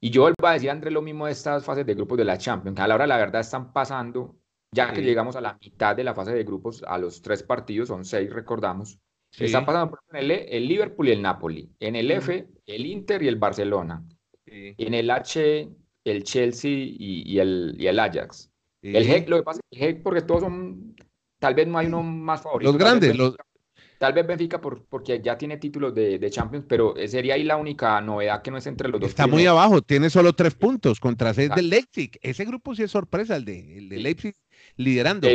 Y 0.00 0.10
yo 0.10 0.22
vuelvo 0.22 0.46
a 0.46 0.52
decir, 0.52 0.70
André, 0.70 0.90
lo 0.90 1.02
mismo 1.02 1.26
de 1.26 1.32
estas 1.32 1.64
fases 1.64 1.84
de 1.84 1.94
grupos 1.94 2.16
de 2.16 2.24
la 2.24 2.38
Champions, 2.38 2.78
a 2.80 2.88
la 2.88 2.94
hora 2.94 3.06
la 3.06 3.18
verdad 3.18 3.42
están 3.42 3.72
pasando, 3.72 4.36
ya 4.72 4.92
que 4.92 5.02
llegamos 5.02 5.36
a 5.36 5.40
la 5.40 5.58
mitad 5.62 5.94
de 5.94 6.04
la 6.04 6.14
fase 6.14 6.32
de 6.32 6.44
grupos, 6.44 6.82
a 6.86 6.96
los 6.96 7.20
tres 7.20 7.42
partidos, 7.42 7.88
son 7.88 8.04
seis, 8.04 8.32
recordamos. 8.32 8.98
Están 9.38 9.64
pasando 9.64 9.90
por 9.90 10.16
el, 10.16 10.30
e, 10.30 10.56
el 10.56 10.66
Liverpool 10.66 11.08
y 11.08 11.12
el 11.12 11.22
Napoli. 11.22 11.70
En 11.78 11.94
el 11.94 12.10
F, 12.10 12.48
el 12.66 12.86
Inter 12.86 13.22
y 13.22 13.28
el 13.28 13.36
Barcelona. 13.36 14.02
En 14.46 14.94
el 14.94 15.10
H, 15.10 15.68
el 16.04 16.24
Chelsea 16.24 16.70
y, 16.72 17.38
el, 17.38 17.76
y 17.78 17.86
el 17.86 17.98
Ajax. 17.98 18.50
El 18.82 19.06
G, 19.06 19.26
lo 19.28 19.36
que 19.36 19.42
pasa 19.42 19.60
es 19.70 19.78
que 19.78 19.86
el 19.86 19.96
G, 19.96 20.02
porque 20.02 20.22
todos 20.22 20.40
son, 20.40 20.96
tal 21.38 21.54
vez 21.54 21.68
no 21.68 21.78
hay 21.78 21.86
uno 21.86 22.02
más 22.02 22.42
favorito. 22.42 22.72
Los 22.72 22.80
grandes, 22.80 23.14
los, 23.14 23.36
Tal 24.00 24.14
vez 24.14 24.26
Benfica 24.26 24.62
por, 24.62 24.82
porque 24.86 25.20
ya 25.20 25.36
tiene 25.36 25.58
títulos 25.58 25.94
de, 25.94 26.30
Champions, 26.30 26.64
pero 26.66 26.94
sería 27.06 27.34
ahí 27.34 27.44
la 27.44 27.58
única 27.58 28.00
novedad 28.00 28.40
que 28.40 28.50
no 28.50 28.56
es 28.56 28.66
entre 28.66 28.88
los 28.88 28.98
dos. 28.98 29.10
Está 29.10 29.26
muy 29.26 29.44
abajo, 29.44 29.82
tiene 29.82 30.08
solo 30.08 30.32
tres 30.32 30.54
puntos 30.54 30.98
contra 30.98 31.34
seis 31.34 31.50
del 31.54 31.68
Leipzig. 31.68 32.12
Ese 32.22 32.46
grupo 32.46 32.74
sí 32.74 32.82
es 32.82 32.90
sorpresa, 32.90 33.36
el 33.36 33.44
de, 33.44 33.76
el 33.76 33.90
de 33.90 33.98
Leipzig 33.98 34.34
liderando. 34.76 35.28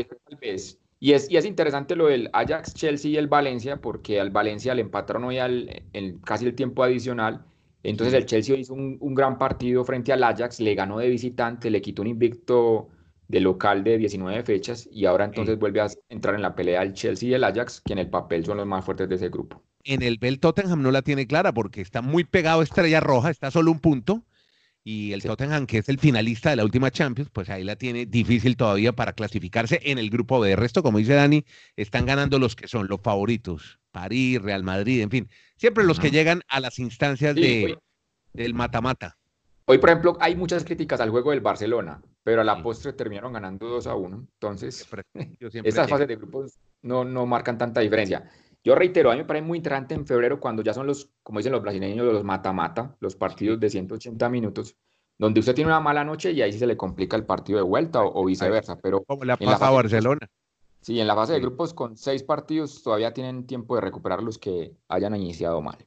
Y 0.99 1.11
es, 1.11 1.29
y 1.29 1.37
es 1.37 1.45
interesante 1.45 1.95
lo 1.95 2.07
del 2.07 2.27
Ajax, 2.33 2.73
Chelsea 2.73 3.11
y 3.11 3.17
el 3.17 3.27
Valencia, 3.27 3.77
porque 3.81 4.19
al 4.19 4.31
Valencia 4.31 4.73
le 4.73 4.81
empataron 4.81 5.25
hoy 5.25 5.37
al, 5.37 5.83
en 5.93 6.17
casi 6.21 6.47
el 6.47 6.55
tiempo 6.55 6.83
adicional. 6.83 7.45
Entonces 7.83 8.15
el 8.15 8.25
Chelsea 8.25 8.57
hizo 8.57 8.73
un, 8.73 8.97
un 8.99 9.13
gran 9.13 9.37
partido 9.37 9.85
frente 9.85 10.11
al 10.11 10.23
Ajax, 10.23 10.59
le 10.59 10.73
ganó 10.73 10.97
de 10.97 11.09
visitante, 11.09 11.69
le 11.69 11.83
quitó 11.83 12.01
un 12.01 12.07
invicto 12.07 12.89
de 13.27 13.39
local 13.39 13.83
de 13.83 13.97
19 13.97 14.43
fechas 14.43 14.87
y 14.91 15.05
ahora 15.05 15.25
entonces 15.25 15.57
vuelve 15.57 15.81
a 15.81 15.87
entrar 16.09 16.35
en 16.35 16.41
la 16.41 16.55
pelea 16.55 16.83
el 16.83 16.93
Chelsea 16.93 17.29
y 17.29 17.33
el 17.33 17.43
Ajax, 17.43 17.81
que 17.81 17.93
en 17.93 17.99
el 17.99 18.09
papel 18.09 18.45
son 18.45 18.57
los 18.57 18.67
más 18.67 18.85
fuertes 18.85 19.09
de 19.09 19.15
ese 19.15 19.29
grupo. 19.29 19.63
En 19.83 20.01
el 20.01 20.17
Bell 20.17 20.39
Tottenham 20.39 20.81
no 20.81 20.91
la 20.91 21.01
tiene 21.01 21.27
clara 21.27 21.53
porque 21.53 21.81
está 21.81 22.01
muy 22.01 22.23
pegado 22.23 22.61
a 22.61 22.63
Estrella 22.63 22.99
Roja, 22.99 23.29
está 23.29 23.51
solo 23.51 23.71
un 23.71 23.79
punto. 23.79 24.23
Y 24.87 25.13
el 25.13 25.23
Tottenham, 25.23 25.65
que 25.65 25.79
es 25.79 25.89
el 25.89 25.97
finalista 25.97 26.51
de 26.51 26.57
la 26.57 26.63
última 26.63 26.91
Champions, 26.91 27.31
pues 27.33 27.49
ahí 27.49 27.63
la 27.63 27.75
tiene 27.75 28.05
difícil 28.05 28.55
todavía 28.55 28.93
para 28.93 29.13
clasificarse 29.13 29.79
en 29.83 29.97
el 29.97 30.11
grupo 30.11 30.39
B. 30.39 30.49
De 30.49 30.55
resto, 30.55 30.83
como 30.83 30.99
dice 30.99 31.13
Dani, 31.13 31.43
están 31.75 32.05
ganando 32.05 32.37
los 32.37 32.55
que 32.55 32.67
son 32.67 32.87
los 32.87 33.01
favoritos. 33.01 33.79
París, 33.91 34.39
Real 34.39 34.61
Madrid, 34.61 35.01
en 35.01 35.09
fin. 35.09 35.29
Siempre 35.57 35.85
los 35.85 35.99
que 35.99 36.11
llegan 36.11 36.41
a 36.49 36.59
las 36.59 36.77
instancias 36.77 37.33
de, 37.33 37.79
del 38.33 38.53
mata-mata. 38.53 39.17
Hoy, 39.65 39.79
por 39.79 39.89
ejemplo, 39.89 40.17
hay 40.19 40.35
muchas 40.35 40.63
críticas 40.63 40.99
al 40.99 41.09
juego 41.09 41.31
del 41.31 41.41
Barcelona, 41.41 42.03
pero 42.25 42.41
a 42.41 42.43
la 42.43 42.61
postre 42.63 42.91
terminaron 42.93 43.33
ganando 43.33 43.67
2 43.67 43.85
a 43.85 43.93
1. 43.93 44.27
Entonces, 44.33 44.87
estas 45.63 45.89
fases 45.89 46.07
de 46.07 46.15
grupos 46.15 46.57
no, 46.81 47.05
no 47.05 47.27
marcan 47.27 47.55
tanta 47.59 47.81
diferencia. 47.81 48.27
Yo 48.63 48.73
reitero, 48.73 49.11
a 49.11 49.13
mí 49.13 49.19
me 49.19 49.25
parece 49.25 49.45
muy 49.45 49.59
interesante 49.59 49.93
en 49.93 50.07
febrero 50.07 50.39
cuando 50.39 50.63
ya 50.63 50.73
son 50.73 50.87
los, 50.87 51.11
como 51.21 51.37
dicen 51.37 51.51
los 51.51 51.61
brasileños, 51.61 52.03
los 52.03 52.23
mata-mata, 52.23 52.95
los 52.99 53.15
partidos 53.15 53.59
de 53.59 53.69
180 53.69 54.27
minutos, 54.29 54.75
donde 55.19 55.39
usted 55.39 55.53
tiene 55.53 55.69
una 55.69 55.79
mala 55.79 56.03
noche 56.03 56.31
y 56.31 56.41
ahí 56.41 56.51
sí 56.51 56.57
se 56.57 56.65
le 56.65 56.75
complica 56.75 57.15
el 57.15 57.27
partido 57.27 57.59
de 57.59 57.63
vuelta 57.63 58.01
o, 58.01 58.25
viceversa. 58.25 58.75
Pero 58.81 59.03
Como 59.03 59.23
la 59.23 59.37
pasa 59.37 59.67
a 59.67 59.71
Barcelona. 59.71 60.27
Sí, 60.81 60.99
en 60.99 61.05
la 61.05 61.13
fase 61.13 61.33
de 61.33 61.41
grupos 61.41 61.75
con 61.75 61.95
seis 61.95 62.23
partidos 62.23 62.81
todavía 62.81 63.13
tienen 63.13 63.45
tiempo 63.45 63.75
de 63.75 63.81
recuperar 63.81 64.23
los 64.23 64.39
que 64.39 64.73
hayan 64.87 65.15
iniciado 65.15 65.61
mal. 65.61 65.77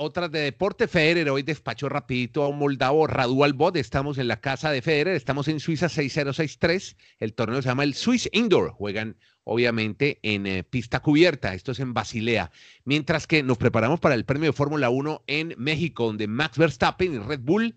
Otras 0.00 0.30
de 0.30 0.38
deporte, 0.38 0.86
Federer 0.86 1.28
hoy 1.28 1.42
despachó 1.42 1.88
rapidito 1.88 2.44
a 2.44 2.48
un 2.48 2.60
moldavo, 2.60 3.08
Radual 3.08 3.52
Bot. 3.52 3.74
Estamos 3.74 4.16
en 4.18 4.28
la 4.28 4.40
casa 4.40 4.70
de 4.70 4.80
Federer, 4.80 5.16
estamos 5.16 5.48
en 5.48 5.58
Suiza 5.58 5.88
6063. 5.88 6.96
El 7.18 7.34
torneo 7.34 7.60
se 7.60 7.68
llama 7.68 7.82
el 7.82 7.94
Swiss 7.94 8.28
Indoor. 8.32 8.70
Juegan 8.70 9.16
obviamente 9.42 10.20
en 10.22 10.46
eh, 10.46 10.62
pista 10.62 11.00
cubierta. 11.00 11.52
Esto 11.52 11.72
es 11.72 11.80
en 11.80 11.94
Basilea. 11.94 12.52
Mientras 12.84 13.26
que 13.26 13.42
nos 13.42 13.58
preparamos 13.58 13.98
para 13.98 14.14
el 14.14 14.24
premio 14.24 14.50
de 14.50 14.52
Fórmula 14.52 14.88
1 14.88 15.24
en 15.26 15.56
México, 15.58 16.06
donde 16.06 16.28
Max 16.28 16.58
Verstappen 16.58 17.14
y 17.14 17.18
Red 17.18 17.40
Bull 17.40 17.74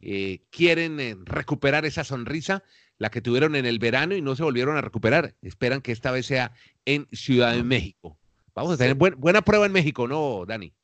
eh, 0.00 0.42
quieren 0.50 1.00
eh, 1.00 1.16
recuperar 1.24 1.86
esa 1.86 2.04
sonrisa, 2.04 2.62
la 2.98 3.10
que 3.10 3.22
tuvieron 3.22 3.56
en 3.56 3.64
el 3.64 3.78
verano 3.78 4.14
y 4.14 4.20
no 4.20 4.36
se 4.36 4.42
volvieron 4.42 4.76
a 4.76 4.82
recuperar. 4.82 5.34
Esperan 5.40 5.80
que 5.80 5.92
esta 5.92 6.10
vez 6.10 6.26
sea 6.26 6.52
en 6.84 7.08
Ciudad 7.10 7.54
de 7.54 7.62
México. 7.62 8.18
Vamos 8.54 8.74
a 8.74 8.76
tener 8.76 8.96
buena 8.96 9.40
prueba 9.40 9.64
en 9.64 9.72
México, 9.72 10.06
¿no, 10.06 10.44
Dani? 10.46 10.74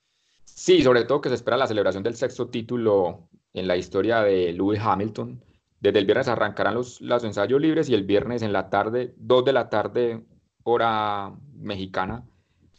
Sí, 0.61 0.83
sobre 0.83 1.07
todo 1.07 1.23
que 1.23 1.31
se 1.31 1.37
espera 1.37 1.57
la 1.57 1.67
celebración 1.67 2.03
del 2.03 2.17
sexto 2.17 2.51
título 2.51 3.31
en 3.55 3.67
la 3.67 3.79
historia 3.79 4.21
de 4.21 4.53
Lewis 4.53 4.79
Hamilton. 4.79 5.43
Desde 5.81 5.99
el 6.01 6.05
viernes 6.05 6.29
arrancarán 6.29 6.75
los, 6.75 7.01
los 7.01 7.25
ensayos 7.25 7.59
libres 7.59 7.89
y 7.89 7.95
el 7.95 8.05
viernes 8.05 8.43
en 8.43 8.53
la 8.53 8.69
tarde, 8.69 9.15
dos 9.17 9.43
de 9.47 9.55
la 9.55 9.71
tarde, 9.71 10.23
hora 10.63 11.33
mexicana, 11.55 12.27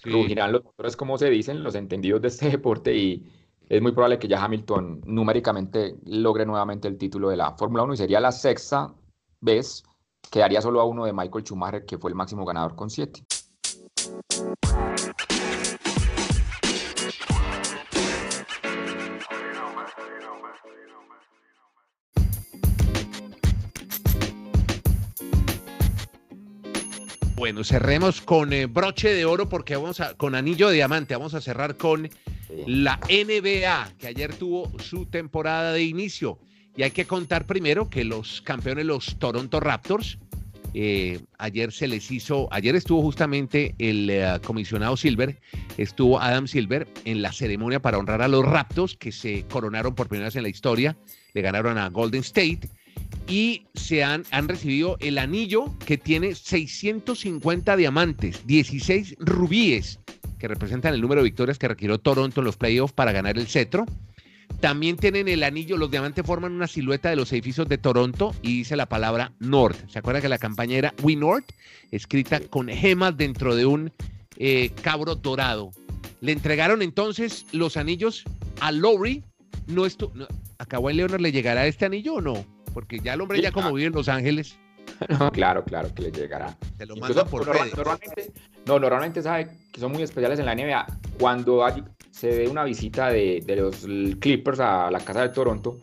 rugirán 0.03 0.51
los 0.51 0.63
motores, 0.63 0.95
como 0.95 1.17
se 1.17 1.31
dicen, 1.31 1.63
los 1.63 1.73
entendidos 1.73 2.21
de 2.21 2.27
este 2.27 2.49
deporte 2.51 2.95
y 2.95 3.27
es 3.67 3.81
muy 3.81 3.93
probable 3.93 4.19
que 4.19 4.27
ya 4.27 4.43
Hamilton 4.43 5.01
numéricamente 5.05 5.95
logre 6.05 6.45
nuevamente 6.45 6.87
el 6.87 6.99
título 6.99 7.29
de 7.29 7.37
la 7.37 7.53
Fórmula 7.53 7.81
1 7.81 7.95
y 7.95 7.97
sería 7.97 8.19
la 8.19 8.31
sexta 8.31 8.93
vez, 9.39 9.83
quedaría 10.29 10.61
solo 10.61 10.81
a 10.81 10.85
uno 10.85 11.05
de 11.05 11.13
Michael 11.13 11.43
Schumacher, 11.43 11.83
que 11.87 11.97
fue 11.97 12.11
el 12.11 12.15
máximo 12.15 12.45
ganador 12.45 12.75
con 12.75 12.91
siete. 12.91 13.23
Bueno, 27.41 27.63
cerremos 27.63 28.21
con 28.21 28.53
eh, 28.53 28.67
broche 28.67 29.15
de 29.15 29.25
oro 29.25 29.49
porque 29.49 29.75
vamos 29.75 29.99
a, 29.99 30.13
con 30.13 30.35
anillo 30.35 30.69
de 30.69 30.75
diamante, 30.75 31.15
vamos 31.15 31.33
a 31.33 31.41
cerrar 31.41 31.75
con 31.75 32.07
la 32.67 32.99
NBA, 33.09 33.93
que 33.97 34.05
ayer 34.05 34.35
tuvo 34.35 34.71
su 34.77 35.07
temporada 35.07 35.73
de 35.73 35.81
inicio. 35.81 36.37
Y 36.77 36.83
hay 36.83 36.91
que 36.91 37.05
contar 37.05 37.47
primero 37.47 37.89
que 37.89 38.03
los 38.03 38.41
campeones, 38.41 38.85
los 38.85 39.17
Toronto 39.17 39.59
Raptors, 39.59 40.19
eh, 40.75 41.19
ayer 41.39 41.71
se 41.71 41.87
les 41.87 42.11
hizo, 42.11 42.47
ayer 42.51 42.75
estuvo 42.75 43.01
justamente 43.01 43.73
el 43.79 44.11
eh, 44.11 44.39
comisionado 44.45 44.95
Silver, 44.95 45.41
estuvo 45.79 46.21
Adam 46.21 46.47
Silver 46.47 46.87
en 47.05 47.23
la 47.23 47.31
ceremonia 47.31 47.81
para 47.81 47.97
honrar 47.97 48.21
a 48.21 48.27
los 48.27 48.45
Raptors 48.45 48.95
que 48.95 49.11
se 49.11 49.45
coronaron 49.49 49.95
por 49.95 50.07
primera 50.07 50.27
vez 50.27 50.35
en 50.35 50.43
la 50.43 50.49
historia, 50.49 50.95
le 51.33 51.41
ganaron 51.41 51.79
a 51.79 51.89
Golden 51.89 52.21
State 52.21 52.69
y 53.27 53.67
se 53.73 54.03
han, 54.03 54.25
han 54.31 54.47
recibido 54.47 54.97
el 54.99 55.17
anillo 55.17 55.73
que 55.85 55.97
tiene 55.97 56.35
650 56.35 57.75
diamantes, 57.77 58.45
16 58.45 59.15
rubíes, 59.19 59.99
que 60.37 60.47
representan 60.47 60.93
el 60.93 61.01
número 61.01 61.21
de 61.21 61.25
victorias 61.25 61.57
que 61.57 61.67
requirió 61.67 61.99
Toronto 61.99 62.41
en 62.41 62.45
los 62.45 62.57
playoffs 62.57 62.93
para 62.93 63.11
ganar 63.11 63.37
el 63.37 63.47
cetro. 63.47 63.85
También 64.59 64.97
tienen 64.97 65.27
el 65.27 65.43
anillo, 65.43 65.77
los 65.77 65.89
diamantes 65.89 66.25
forman 66.25 66.51
una 66.51 66.67
silueta 66.67 67.09
de 67.09 67.15
los 67.15 67.31
edificios 67.31 67.67
de 67.67 67.77
Toronto 67.77 68.35
y 68.41 68.57
dice 68.57 68.75
la 68.75 68.87
palabra 68.87 69.31
North. 69.39 69.89
¿Se 69.89 69.99
acuerda 69.99 70.21
que 70.21 70.29
la 70.29 70.37
campaña 70.37 70.77
era 70.77 70.93
We 71.01 71.15
North? 71.15 71.51
Escrita 71.91 72.39
con 72.41 72.67
gemas 72.67 73.15
dentro 73.17 73.55
de 73.55 73.65
un 73.65 73.91
eh, 74.37 74.71
cabro 74.81 75.15
dorado. 75.15 75.71
Le 76.19 76.31
entregaron 76.31 76.81
entonces 76.81 77.45
los 77.51 77.77
anillos 77.77 78.23
a 78.59 78.71
Lowry. 78.71 79.23
No, 79.67 79.85
esto, 79.85 80.11
¿A 80.59 80.65
Kawhi 80.65 80.93
Leonard 80.93 81.21
le 81.21 81.31
llegará 81.31 81.65
este 81.65 81.85
anillo 81.85 82.15
o 82.15 82.21
no? 82.21 82.60
Porque 82.73 82.99
ya 82.99 83.13
el 83.13 83.21
hombre 83.21 83.41
ya 83.41 83.51
como 83.51 83.73
vive 83.73 83.87
en 83.87 83.93
Los 83.93 84.09
Ángeles. 84.09 84.57
claro, 85.33 85.63
claro 85.63 85.93
que 85.93 86.03
le 86.03 86.11
llegará. 86.11 86.55
Se 86.77 86.85
lo 86.85 86.95
manda 86.95 87.25
por 87.25 87.45
normalmente, 87.45 88.31
No, 88.65 88.79
normalmente 88.79 89.21
sabe 89.21 89.49
que 89.71 89.79
son 89.79 89.91
muy 89.91 90.03
especiales 90.03 90.39
en 90.39 90.45
la 90.45 90.55
NBA. 90.55 90.85
Cuando 91.19 91.63
se 92.11 92.27
dé 92.27 92.47
una 92.47 92.63
visita 92.63 93.09
de, 93.09 93.41
de, 93.45 93.55
los 93.55 93.85
Clippers 94.19 94.59
a 94.59 94.91
la 94.91 94.99
casa 94.99 95.21
de 95.21 95.29
Toronto, 95.29 95.77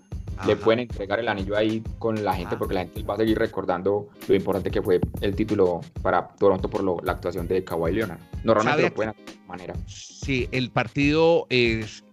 le 0.47 0.57
pueden 0.57 0.80
entregar 0.80 1.18
el 1.18 1.28
anillo 1.28 1.57
ahí 1.57 1.83
con 1.99 2.23
la 2.23 2.35
gente, 2.35 2.54
ah. 2.54 2.59
porque 2.59 2.75
la 2.75 2.80
gente 2.80 3.02
va 3.02 3.14
a 3.14 3.16
seguir 3.16 3.38
recordando 3.38 4.09
lo 4.26 4.35
importante 4.35 4.71
que 4.71 4.83
fue 4.83 5.00
el 5.21 5.35
título 5.35 5.80
para 6.02 6.28
Toronto 6.28 6.68
por 6.68 7.04
la 7.04 7.12
actuación 7.12 7.49
de 7.49 7.64
Kawhi 7.64 7.92
Leonard. 7.92 8.21
Normalmente 8.45 8.83
lo 8.88 8.95
pueden 8.95 9.11
hacer 9.11 9.25
de 9.25 9.47
manera. 9.47 9.75
Sí, 9.87 10.49
el 10.52 10.71
partido 10.71 11.47
es, 11.50 12.04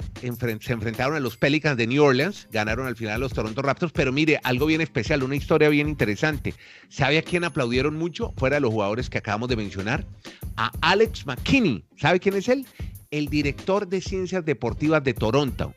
se 0.62 0.74
enfrentaron 0.74 1.16
a 1.16 1.20
los 1.20 1.38
Pelicans 1.38 1.78
de 1.78 1.88
New 1.88 2.04
Orleans, 2.04 2.48
ganaron 2.52 2.88
al 2.88 2.96
final 2.96 3.22
los 3.22 3.34
Toronto 3.34 3.62
Raptors, 3.62 3.92
pero 3.92 4.12
mire, 4.12 4.40
algo 4.44 4.66
bien 4.66 4.82
especial, 4.82 5.24
una 5.24 5.36
historia 5.36 5.70
bien 5.70 5.88
interesante. 5.88 6.54
¿Sabe 6.90 7.18
a 7.18 7.22
quién 7.22 7.44
aplaudieron 7.44 7.96
mucho? 7.96 8.34
Fuera 8.38 8.56
de 8.56 8.62
los 8.62 8.72
jugadores 8.72 9.10
que 9.10 9.18
acabamos 9.18 9.50
de 9.50 9.56
mencionar, 9.56 10.06
a 10.58 10.72
Alex 10.82 11.26
McKinney. 11.26 11.86
¿Sabe 11.98 12.20
quién 12.20 12.36
es 12.36 12.50
él? 12.50 12.66
El 13.12 13.28
director 13.28 13.88
de 13.88 14.02
ciencias 14.02 14.44
deportivas 14.44 15.04
de 15.04 15.14
Toronto. 15.14 15.74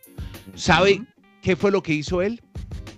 ¿Sabe 0.55 1.02
¿Qué 1.43 1.57
fue 1.57 1.71
lo 1.71 1.83
que 1.83 1.95
hizo 1.95 2.21
él? 2.23 2.43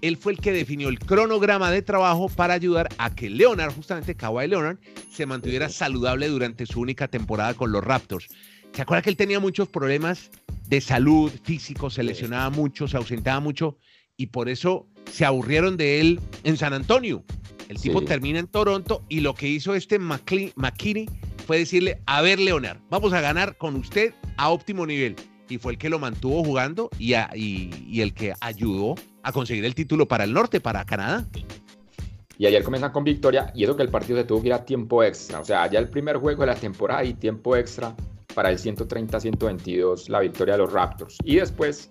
Él 0.00 0.16
fue 0.16 0.33
el 0.33 0.40
que 0.40 0.52
definió 0.52 0.88
el 0.88 0.99
cronograma 0.99 1.71
de 1.71 1.83
trabajo 1.83 2.28
para 2.28 2.54
ayudar 2.54 2.88
a 2.97 3.14
que 3.14 3.28
Leonard, 3.28 3.75
justamente 3.75 4.14
Kawhi 4.14 4.49
Leonard, 4.49 4.78
se 5.11 5.26
mantuviera 5.26 5.69
saludable 5.69 6.28
durante 6.28 6.64
su 6.64 6.80
única 6.80 7.07
temporada 7.07 7.54
con 7.54 7.71
los 7.71 7.85
Raptors. 7.85 8.28
¿Se 8.73 8.83
acuerda 8.83 9.03
que 9.03 9.11
él 9.11 9.17
tenía 9.17 9.41
muchos 9.41 9.69
problemas 9.69 10.31
de 10.69 10.81
salud 10.81 11.31
físico, 11.43 11.91
se 11.91 12.03
lesionaba 12.03 12.50
mucho, 12.50 12.87
se 12.87 12.97
ausentaba 12.97 13.41
mucho 13.41 13.77
y 14.17 14.27
por 14.27 14.49
eso 14.49 14.87
se 15.11 15.25
aburrieron 15.25 15.77
de 15.77 16.00
él 16.00 16.21
en 16.45 16.57
San 16.57 16.73
Antonio? 16.73 17.25
El 17.69 17.81
tipo 17.81 18.03
termina 18.03 18.39
en 18.39 18.47
Toronto 18.49 19.05
y 19.09 19.21
lo 19.21 19.35
que 19.35 19.49
hizo 19.49 19.75
este 19.75 19.99
McKinney 19.99 21.09
fue 21.47 21.59
decirle, 21.59 22.00
a 22.07 22.21
ver 22.21 22.39
Leonard, 22.39 22.79
vamos 22.91 23.12
a 23.12 23.21
ganar 23.21 23.57
con 23.57 23.77
usted 23.77 24.15
a 24.37 24.50
óptimo 24.50 24.87
nivel 24.87 25.17
y 25.49 25.59
fue 25.59 25.73
el 25.73 25.79
que 25.79 25.89
lo 25.89 25.99
mantuvo 25.99 26.45
jugando 26.45 26.91
y, 26.99 27.15
y, 27.35 28.00
el 28.00 28.15
que 28.15 28.35
ayudó 28.41 28.95
a 29.23 29.33
conseguir 29.33 29.65
el 29.65 29.75
título 29.75 30.07
para 30.07 30.25
el 30.25 30.33
norte, 30.33 30.61
para 30.61 30.85
Canadá. 30.85 31.27
Y 32.39 32.47
ayer 32.47 32.62
comienzan 32.62 32.93
con 32.93 33.05
victoria 33.05 33.53
y 33.55 33.65
eso 33.65 33.77
que 33.77 33.83
el 33.83 33.91
partido 33.91 34.19
se 34.19 34.25
tuvo 34.25 34.41
que 34.41 34.49
ir 34.49 34.55
a 34.55 34.65
tiempo 34.65 35.03
extra. 35.05 35.41
O 35.41 35.45
sea, 35.45 35.69
ya 35.69 35.79
el 35.79 35.89
primer 35.89 36.17
juego 36.17 36.41
de 36.41 36.47
la 36.47 36.55
temporada 36.55 37.05
y 37.05 37.15
tiempo 37.15 37.57
extra 37.57 37.95
para 38.35 38.51
el 38.51 38.59
130-122 38.59 40.09
la 40.09 40.21
victoria 40.21 40.55
de 40.55 40.59
los 40.59 40.73
Raptors. 40.73 41.17
Y 41.25 41.37
después 41.37 41.91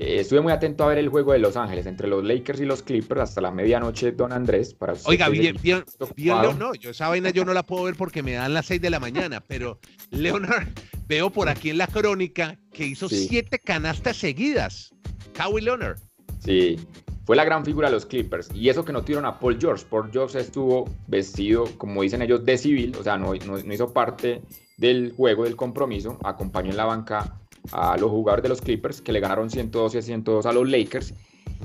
eh, 0.00 0.20
estuve 0.20 0.40
muy 0.40 0.50
atento 0.50 0.84
a 0.84 0.86
ver 0.86 0.96
el 0.96 1.10
juego 1.10 1.32
de 1.32 1.38
Los 1.38 1.58
Ángeles 1.58 1.84
entre 1.84 2.08
los 2.08 2.24
Lakers 2.24 2.58
y 2.60 2.64
los 2.64 2.82
Clippers 2.82 3.20
hasta 3.20 3.42
la 3.42 3.50
medianoche, 3.50 4.12
don 4.12 4.32
Andrés. 4.32 4.72
Para 4.72 4.94
Oiga, 5.04 5.28
bien, 5.28 5.58
bien, 5.62 5.84
bien, 6.16 6.36
no, 6.58 6.74
yo 6.74 6.90
esa 6.90 7.08
vaina 7.08 7.28
yo 7.28 7.44
no 7.44 7.52
la 7.52 7.64
puedo 7.64 7.84
ver 7.84 7.96
porque 7.96 8.22
me 8.22 8.32
dan 8.32 8.54
las 8.54 8.64
6 8.64 8.80
de 8.80 8.88
la 8.88 8.98
mañana, 8.98 9.42
pero 9.46 9.78
Leonard, 10.10 10.68
veo 11.06 11.28
por 11.28 11.50
aquí 11.50 11.68
en 11.68 11.76
la 11.76 11.86
crónica 11.86 12.56
que 12.72 12.86
hizo 12.86 13.10
siete 13.10 13.58
canastas 13.58 14.16
seguidas. 14.16 14.94
Kawhi 15.34 15.60
Leonard. 15.60 15.98
Sí, 16.38 16.78
fue 17.26 17.36
la 17.36 17.44
gran 17.44 17.62
figura 17.62 17.88
de 17.88 17.94
los 17.94 18.06
Clippers. 18.06 18.48
Y 18.54 18.70
eso 18.70 18.86
que 18.86 18.94
no 18.94 19.02
tiraron 19.04 19.26
a 19.26 19.38
Paul 19.38 19.58
George. 19.60 19.84
Paul 19.90 20.10
George 20.10 20.38
estuvo 20.40 20.88
vestido, 21.08 21.66
como 21.76 22.00
dicen 22.00 22.22
ellos, 22.22 22.42
de 22.46 22.56
civil, 22.56 22.96
o 22.98 23.02
sea, 23.02 23.18
no, 23.18 23.34
no, 23.34 23.58
no 23.58 23.74
hizo 23.74 23.92
parte 23.92 24.40
del 24.80 25.12
juego, 25.16 25.44
del 25.44 25.54
compromiso. 25.54 26.18
Acompañó 26.24 26.70
en 26.70 26.76
la 26.76 26.86
banca 26.86 27.38
a 27.70 27.96
los 27.98 28.10
jugadores 28.10 28.42
de 28.42 28.48
los 28.48 28.60
Clippers 28.60 29.00
que 29.00 29.12
le 29.12 29.20
ganaron 29.20 29.50
112 29.50 29.98
a 29.98 30.02
102 30.02 30.46
a 30.46 30.52
los 30.52 30.68
Lakers. 30.68 31.14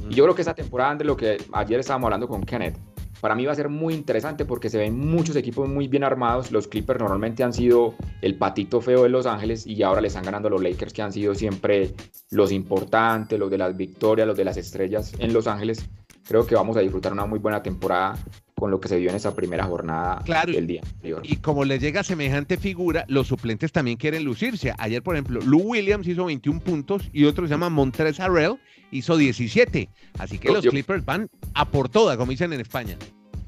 Y 0.09 0.13
yo 0.13 0.25
creo 0.25 0.35
que 0.35 0.41
esa 0.41 0.53
temporada, 0.53 0.95
de 0.95 1.05
lo 1.05 1.15
que 1.15 1.37
ayer 1.53 1.79
estábamos 1.79 2.07
hablando 2.07 2.27
con 2.27 2.43
Kenneth, 2.43 2.77
para 3.21 3.33
mí 3.33 3.45
va 3.45 3.53
a 3.53 3.55
ser 3.55 3.69
muy 3.69 3.93
interesante 3.93 4.45
porque 4.45 4.69
se 4.69 4.77
ven 4.77 4.99
muchos 4.99 5.35
equipos 5.37 5.67
muy 5.67 5.87
bien 5.87 6.03
armados. 6.03 6.51
Los 6.51 6.67
Clippers 6.67 6.99
normalmente 6.99 7.43
han 7.43 7.53
sido 7.53 7.95
el 8.21 8.37
patito 8.37 8.81
feo 8.81 9.03
de 9.03 9.09
Los 9.09 9.25
Ángeles 9.25 9.65
y 9.65 9.81
ahora 9.81 10.01
le 10.01 10.09
están 10.09 10.25
ganando 10.25 10.49
a 10.49 10.51
los 10.51 10.61
Lakers 10.61 10.93
que 10.93 11.01
han 11.01 11.13
sido 11.13 11.33
siempre 11.33 11.95
los 12.29 12.51
importantes, 12.51 13.39
los 13.39 13.49
de 13.49 13.57
las 13.57 13.75
victorias, 13.75 14.27
los 14.27 14.37
de 14.37 14.43
las 14.43 14.57
estrellas 14.57 15.13
en 15.17 15.33
Los 15.33 15.47
Ángeles. 15.47 15.89
Creo 16.27 16.45
que 16.45 16.55
vamos 16.55 16.75
a 16.75 16.81
disfrutar 16.81 17.13
una 17.13 17.25
muy 17.25 17.39
buena 17.39 17.63
temporada 17.63 18.15
con 18.55 18.71
lo 18.71 18.79
que 18.79 18.87
se 18.87 18.97
dio 18.97 19.09
en 19.09 19.15
esa 19.15 19.35
primera 19.35 19.65
jornada 19.65 20.23
del 20.47 20.65
día 20.65 20.81
Y 21.23 21.37
como 21.37 21.65
le 21.65 21.77
llega 21.77 22.03
semejante 22.03 22.57
figura, 22.57 23.05
los 23.07 23.27
suplentes 23.27 23.71
también 23.71 23.97
quieren 23.97 24.23
lucirse. 24.23 24.73
Ayer, 24.77 25.03
por 25.03 25.15
ejemplo, 25.15 25.41
Lou 25.41 25.61
Williams 25.61 26.07
hizo 26.07 26.25
21 26.25 26.61
puntos 26.61 27.09
y 27.11 27.25
otro 27.25 27.45
se 27.47 27.51
llama 27.51 27.69
Montrez 27.69 28.19
Harrell 28.19 28.57
hizo 28.91 29.17
17. 29.17 29.89
Así 30.19 30.37
que 30.39 30.51
los 30.51 30.65
Clippers 30.65 31.03
van 31.03 31.29
a 31.53 31.69
por 31.69 31.89
todas, 31.89 32.17
como 32.17 32.31
dicen 32.31 32.53
en 32.53 32.61
España. 32.61 32.97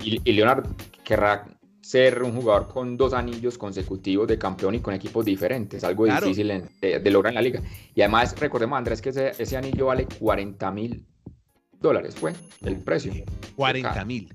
Y, 0.04 0.22
y 0.30 0.34
Leonard 0.34 0.68
querrá 1.04 1.46
ser 1.82 2.22
un 2.22 2.34
jugador 2.34 2.68
con 2.68 2.98
dos 2.98 3.14
anillos 3.14 3.58
consecutivos 3.58 4.28
de 4.28 4.38
campeón 4.38 4.76
y 4.76 4.80
con 4.82 4.94
equipos 4.94 5.24
diferentes, 5.24 5.86
algo 5.86 6.06
difícil 6.06 6.66
de, 6.82 7.12
lograr 7.12 7.32
en 7.32 7.36
la 7.36 7.42
liga. 7.42 7.62
Y 7.96 8.02
además, 8.02 8.36
recordemos, 8.38 8.78
Andrés, 8.78 9.02
que 9.02 9.10
ese, 9.10 9.32
ese 9.40 9.56
anillo 9.56 9.86
vale 9.86 10.06
40 10.20 10.70
mil 10.72 11.06
dólares 11.80 12.16
fue 12.16 12.34
el 12.66 12.78
precio. 12.78 13.14
40 13.56 14.04
mil. 14.04 14.34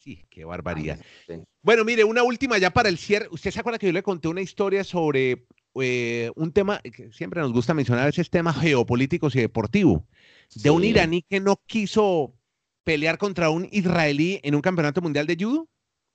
Sí, 0.00 0.24
qué 0.30 0.46
barbaridad. 0.46 0.98
Bueno, 1.62 1.84
mire, 1.84 2.04
una 2.04 2.22
última 2.22 2.56
ya 2.56 2.70
para 2.70 2.88
el 2.88 2.96
cierre. 2.96 3.28
¿Usted 3.30 3.50
se 3.50 3.60
acuerda 3.60 3.78
que 3.78 3.86
yo 3.86 3.92
le 3.92 4.02
conté 4.02 4.28
una 4.28 4.40
historia 4.40 4.82
sobre 4.82 5.46
eh, 5.74 6.30
un 6.36 6.52
tema 6.52 6.80
que 6.80 7.12
siempre 7.12 7.42
nos 7.42 7.52
gusta 7.52 7.74
mencionar, 7.74 8.08
ese 8.08 8.24
tema 8.24 8.54
geopolítico 8.54 9.28
y 9.32 9.40
deportivo, 9.40 10.06
de 10.54 10.70
un 10.70 10.84
iraní 10.84 11.22
que 11.28 11.38
no 11.38 11.60
quiso 11.66 12.34
pelear 12.82 13.18
contra 13.18 13.50
un 13.50 13.68
israelí 13.70 14.40
en 14.42 14.54
un 14.54 14.62
campeonato 14.62 15.02
mundial 15.02 15.26
de 15.26 15.36
judo? 15.38 15.68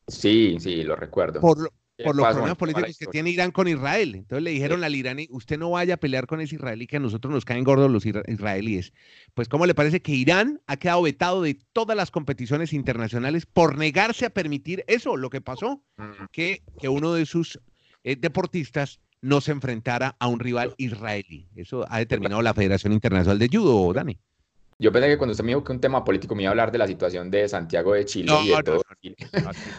Sí, 0.07 0.57
sí, 0.59 0.81
lo 0.81 0.95
recuerdo. 0.95 1.39
Por, 1.39 1.71
por 2.03 2.15
los 2.15 2.25
problemas 2.27 2.57
políticos 2.57 2.97
que 2.97 3.07
tiene 3.07 3.29
Irán 3.29 3.51
con 3.51 3.67
Israel. 3.67 4.15
Entonces 4.15 4.43
le 4.43 4.51
dijeron 4.51 4.83
al 4.83 4.95
iraní, 4.95 5.27
usted 5.31 5.57
no 5.57 5.71
vaya 5.71 5.95
a 5.95 5.97
pelear 5.97 6.27
con 6.27 6.41
ese 6.41 6.55
israelí, 6.55 6.87
que 6.87 6.97
a 6.97 6.99
nosotros 6.99 7.33
nos 7.33 7.45
caen 7.45 7.63
gordos 7.63 7.89
los 7.89 8.05
israelíes. 8.05 8.93
Pues, 9.33 9.47
¿cómo 9.47 9.65
le 9.65 9.75
parece 9.75 10.01
que 10.01 10.11
Irán 10.11 10.61
ha 10.67 10.77
quedado 10.77 11.01
vetado 11.03 11.41
de 11.41 11.57
todas 11.73 11.95
las 11.95 12.11
competiciones 12.11 12.73
internacionales 12.73 13.45
por 13.45 13.77
negarse 13.77 14.25
a 14.25 14.29
permitir 14.29 14.83
eso? 14.87 15.15
Lo 15.17 15.29
que 15.29 15.41
pasó, 15.41 15.83
que, 16.31 16.63
que 16.79 16.89
uno 16.89 17.13
de 17.13 17.25
sus 17.25 17.59
eh, 18.03 18.15
deportistas 18.15 18.99
no 19.21 19.41
se 19.41 19.51
enfrentara 19.51 20.15
a 20.19 20.27
un 20.27 20.39
rival 20.39 20.75
israelí. 20.77 21.49
Eso 21.55 21.85
ha 21.89 21.99
determinado 21.99 22.41
la 22.41 22.53
Federación 22.53 22.93
Internacional 22.93 23.39
de 23.39 23.49
Judo, 23.51 23.91
Dani. 23.93 24.19
Yo 24.77 24.91
pensé 24.91 25.07
que 25.07 25.17
cuando 25.17 25.31
usted 25.31 25.43
me 25.43 25.51
dijo 25.51 25.63
que 25.63 25.71
un 25.71 25.79
tema 25.79 26.03
político 26.03 26.35
me 26.35 26.43
iba 26.43 26.49
a 26.49 26.51
hablar 26.51 26.71
de 26.71 26.77
la 26.77 26.87
situación 26.87 27.31
de 27.31 27.47
Santiago 27.47 27.93
de 27.93 28.03
Chile 28.03 28.33
y 28.43 28.49
de 28.49 28.63
todo. 28.63 28.81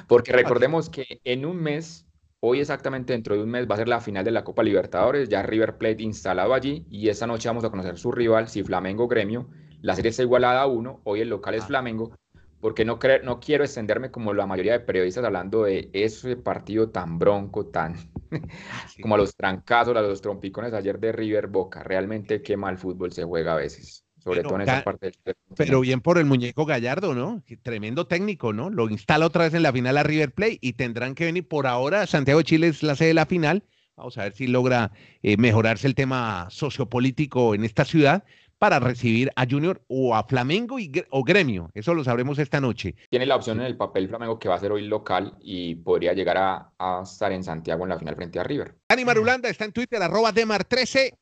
Porque 0.09 0.33
recordemos 0.33 0.89
que 0.89 1.21
en 1.25 1.45
un 1.45 1.63
mes, 1.63 2.07
hoy 2.41 2.61
exactamente 2.61 3.13
dentro 3.13 3.37
de 3.37 3.43
un 3.43 3.51
mes, 3.51 3.69
va 3.69 3.75
a 3.75 3.79
ser 3.79 3.89
la 3.89 4.01
final 4.01 4.25
de 4.25 4.31
la 4.31 4.43
Copa 4.43 4.63
Libertadores, 4.63 5.29
ya 5.29 5.43
River 5.43 5.77
Plate 5.77 6.03
instalado 6.03 6.55
allí, 6.55 6.87
y 6.91 7.11
esta 7.11 7.27
noche 7.27 7.49
vamos 7.49 7.65
a 7.65 7.71
conocer 7.71 7.99
su 7.99 8.11
rival, 8.11 8.49
si 8.49 8.65
Flamengo 8.65 9.07
Gremio. 9.07 9.51
La 9.83 9.95
serie 9.95 10.11
está 10.11 10.23
igualada 10.23 10.63
a 10.63 10.67
uno, 10.67 11.03
hoy 11.05 11.21
el 11.21 11.29
local 11.29 11.55
es 11.55 11.65
ah. 11.65 11.67
Flamengo, 11.67 12.17
porque 12.63 12.87
no, 12.87 12.99
no 13.23 13.39
quiero 13.39 13.65
extenderme 13.65 14.11
como 14.11 14.33
la 14.33 14.47
mayoría 14.47 14.73
de 14.73 14.81
periodistas 14.81 15.25
hablando 15.25 15.65
de 15.65 15.91
ese 15.93 16.37
partido 16.37 16.89
tan 16.89 17.19
bronco, 17.19 17.67
tan 17.67 17.97
ah, 18.33 18.87
como 19.03 19.17
a 19.17 19.19
los 19.19 19.37
trancazos, 19.37 19.95
a 19.95 20.01
los 20.01 20.23
trompicones 20.23 20.73
ayer 20.73 20.99
de 20.99 21.13
River 21.13 21.49
Boca. 21.49 21.83
Realmente 21.83 22.41
qué 22.41 22.57
mal 22.57 22.79
fútbol 22.79 23.13
se 23.13 23.25
juega 23.25 23.53
a 23.53 23.57
veces 23.57 24.06
sobre 24.27 24.43
todo 24.43 24.57
en 24.57 24.63
esa 24.63 24.83
parte 24.83 25.07
del... 25.07 25.37
Pero 25.57 25.81
bien 25.81 26.01
por 26.01 26.19
el 26.19 26.25
muñeco 26.25 26.67
Gallardo, 26.67 27.15
¿no? 27.15 27.43
Tremendo 27.63 28.09
técnico, 28.09 28.53
¿no? 28.53 28.71
Lo 28.71 28.91
instala 28.91 29.25
otra 29.25 29.45
vez 29.45 29.55
en 29.55 29.63
la 29.63 29.73
final 29.73 29.97
a 29.97 30.03
River 30.03 30.33
Plate 30.33 30.59
y 30.61 30.73
tendrán 30.73 31.15
que 31.15 31.27
venir 31.27 31.47
por 31.47 31.69
ahora. 31.69 32.07
Santiago 32.09 32.39
de 32.39 32.45
Chile 32.45 32.67
es 32.67 32.83
la 32.83 32.97
sede 32.97 33.09
de 33.09 33.15
la 33.15 33.27
final. 33.27 33.63
Vamos 33.97 34.19
a 34.19 34.25
ver 34.25 34.33
si 34.33 34.49
logra 34.49 34.91
eh, 35.23 35.37
mejorarse 35.37 35.87
el 35.87 35.95
tema 35.95 36.49
sociopolítico 36.51 37.55
en 37.55 37.65
esta 37.65 37.85
ciudad 37.85 38.25
para 38.59 38.81
recibir 38.81 39.31
a 39.37 39.47
Junior 39.49 39.81
o 39.87 40.17
a 40.17 40.25
Flamengo 40.25 40.81
y, 40.81 40.91
o 41.11 41.23
Gremio. 41.23 41.71
Eso 41.73 41.95
lo 41.95 42.03
sabremos 42.03 42.41
esta 42.41 42.61
noche. 42.61 42.97
Tiene 43.09 43.27
la 43.27 43.37
opción 43.37 43.61
en 43.61 43.67
el 43.67 43.77
papel 43.77 44.09
Flamengo 44.09 44.41
que 44.41 44.49
va 44.49 44.57
a 44.57 44.59
ser 44.59 44.73
hoy 44.73 44.89
local 44.89 45.37
y 45.41 45.77
podría 45.77 46.15
llegar 46.15 46.37
a, 46.37 46.73
a 46.79 47.03
estar 47.05 47.31
en 47.31 47.45
Santiago 47.45 47.85
en 47.85 47.91
la 47.91 47.99
final 47.99 48.17
frente 48.17 48.41
a 48.41 48.43
River. 48.43 48.75
Dani 48.89 49.05
Marulanda 49.05 49.49
está 49.49 49.65
en 49.65 49.73
Twitter, 49.73 50.03
arroba 50.03 50.33
Demar13. 50.33 51.17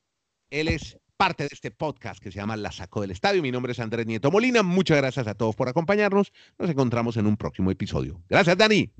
Él 0.50 0.68
es 0.68 0.96
parte 1.16 1.44
de 1.44 1.50
este 1.52 1.70
podcast 1.70 2.22
que 2.22 2.30
se 2.30 2.38
llama 2.38 2.56
La 2.56 2.72
Saco 2.72 3.00
del 3.00 3.10
Estadio. 3.10 3.42
Mi 3.42 3.52
nombre 3.52 3.72
es 3.72 3.80
Andrés 3.80 4.06
Nieto 4.06 4.30
Molina. 4.30 4.62
Muchas 4.62 4.96
gracias 4.96 5.26
a 5.26 5.34
todos 5.34 5.54
por 5.54 5.68
acompañarnos. 5.68 6.32
Nos 6.58 6.70
encontramos 6.70 7.16
en 7.16 7.26
un 7.26 7.36
próximo 7.36 7.70
episodio. 7.70 8.20
Gracias, 8.28 8.56
Dani. 8.56 8.90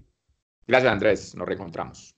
Gracias, 0.67 0.93
Andrés. 0.93 1.35
Nos 1.35 1.47
reencontramos. 1.47 2.15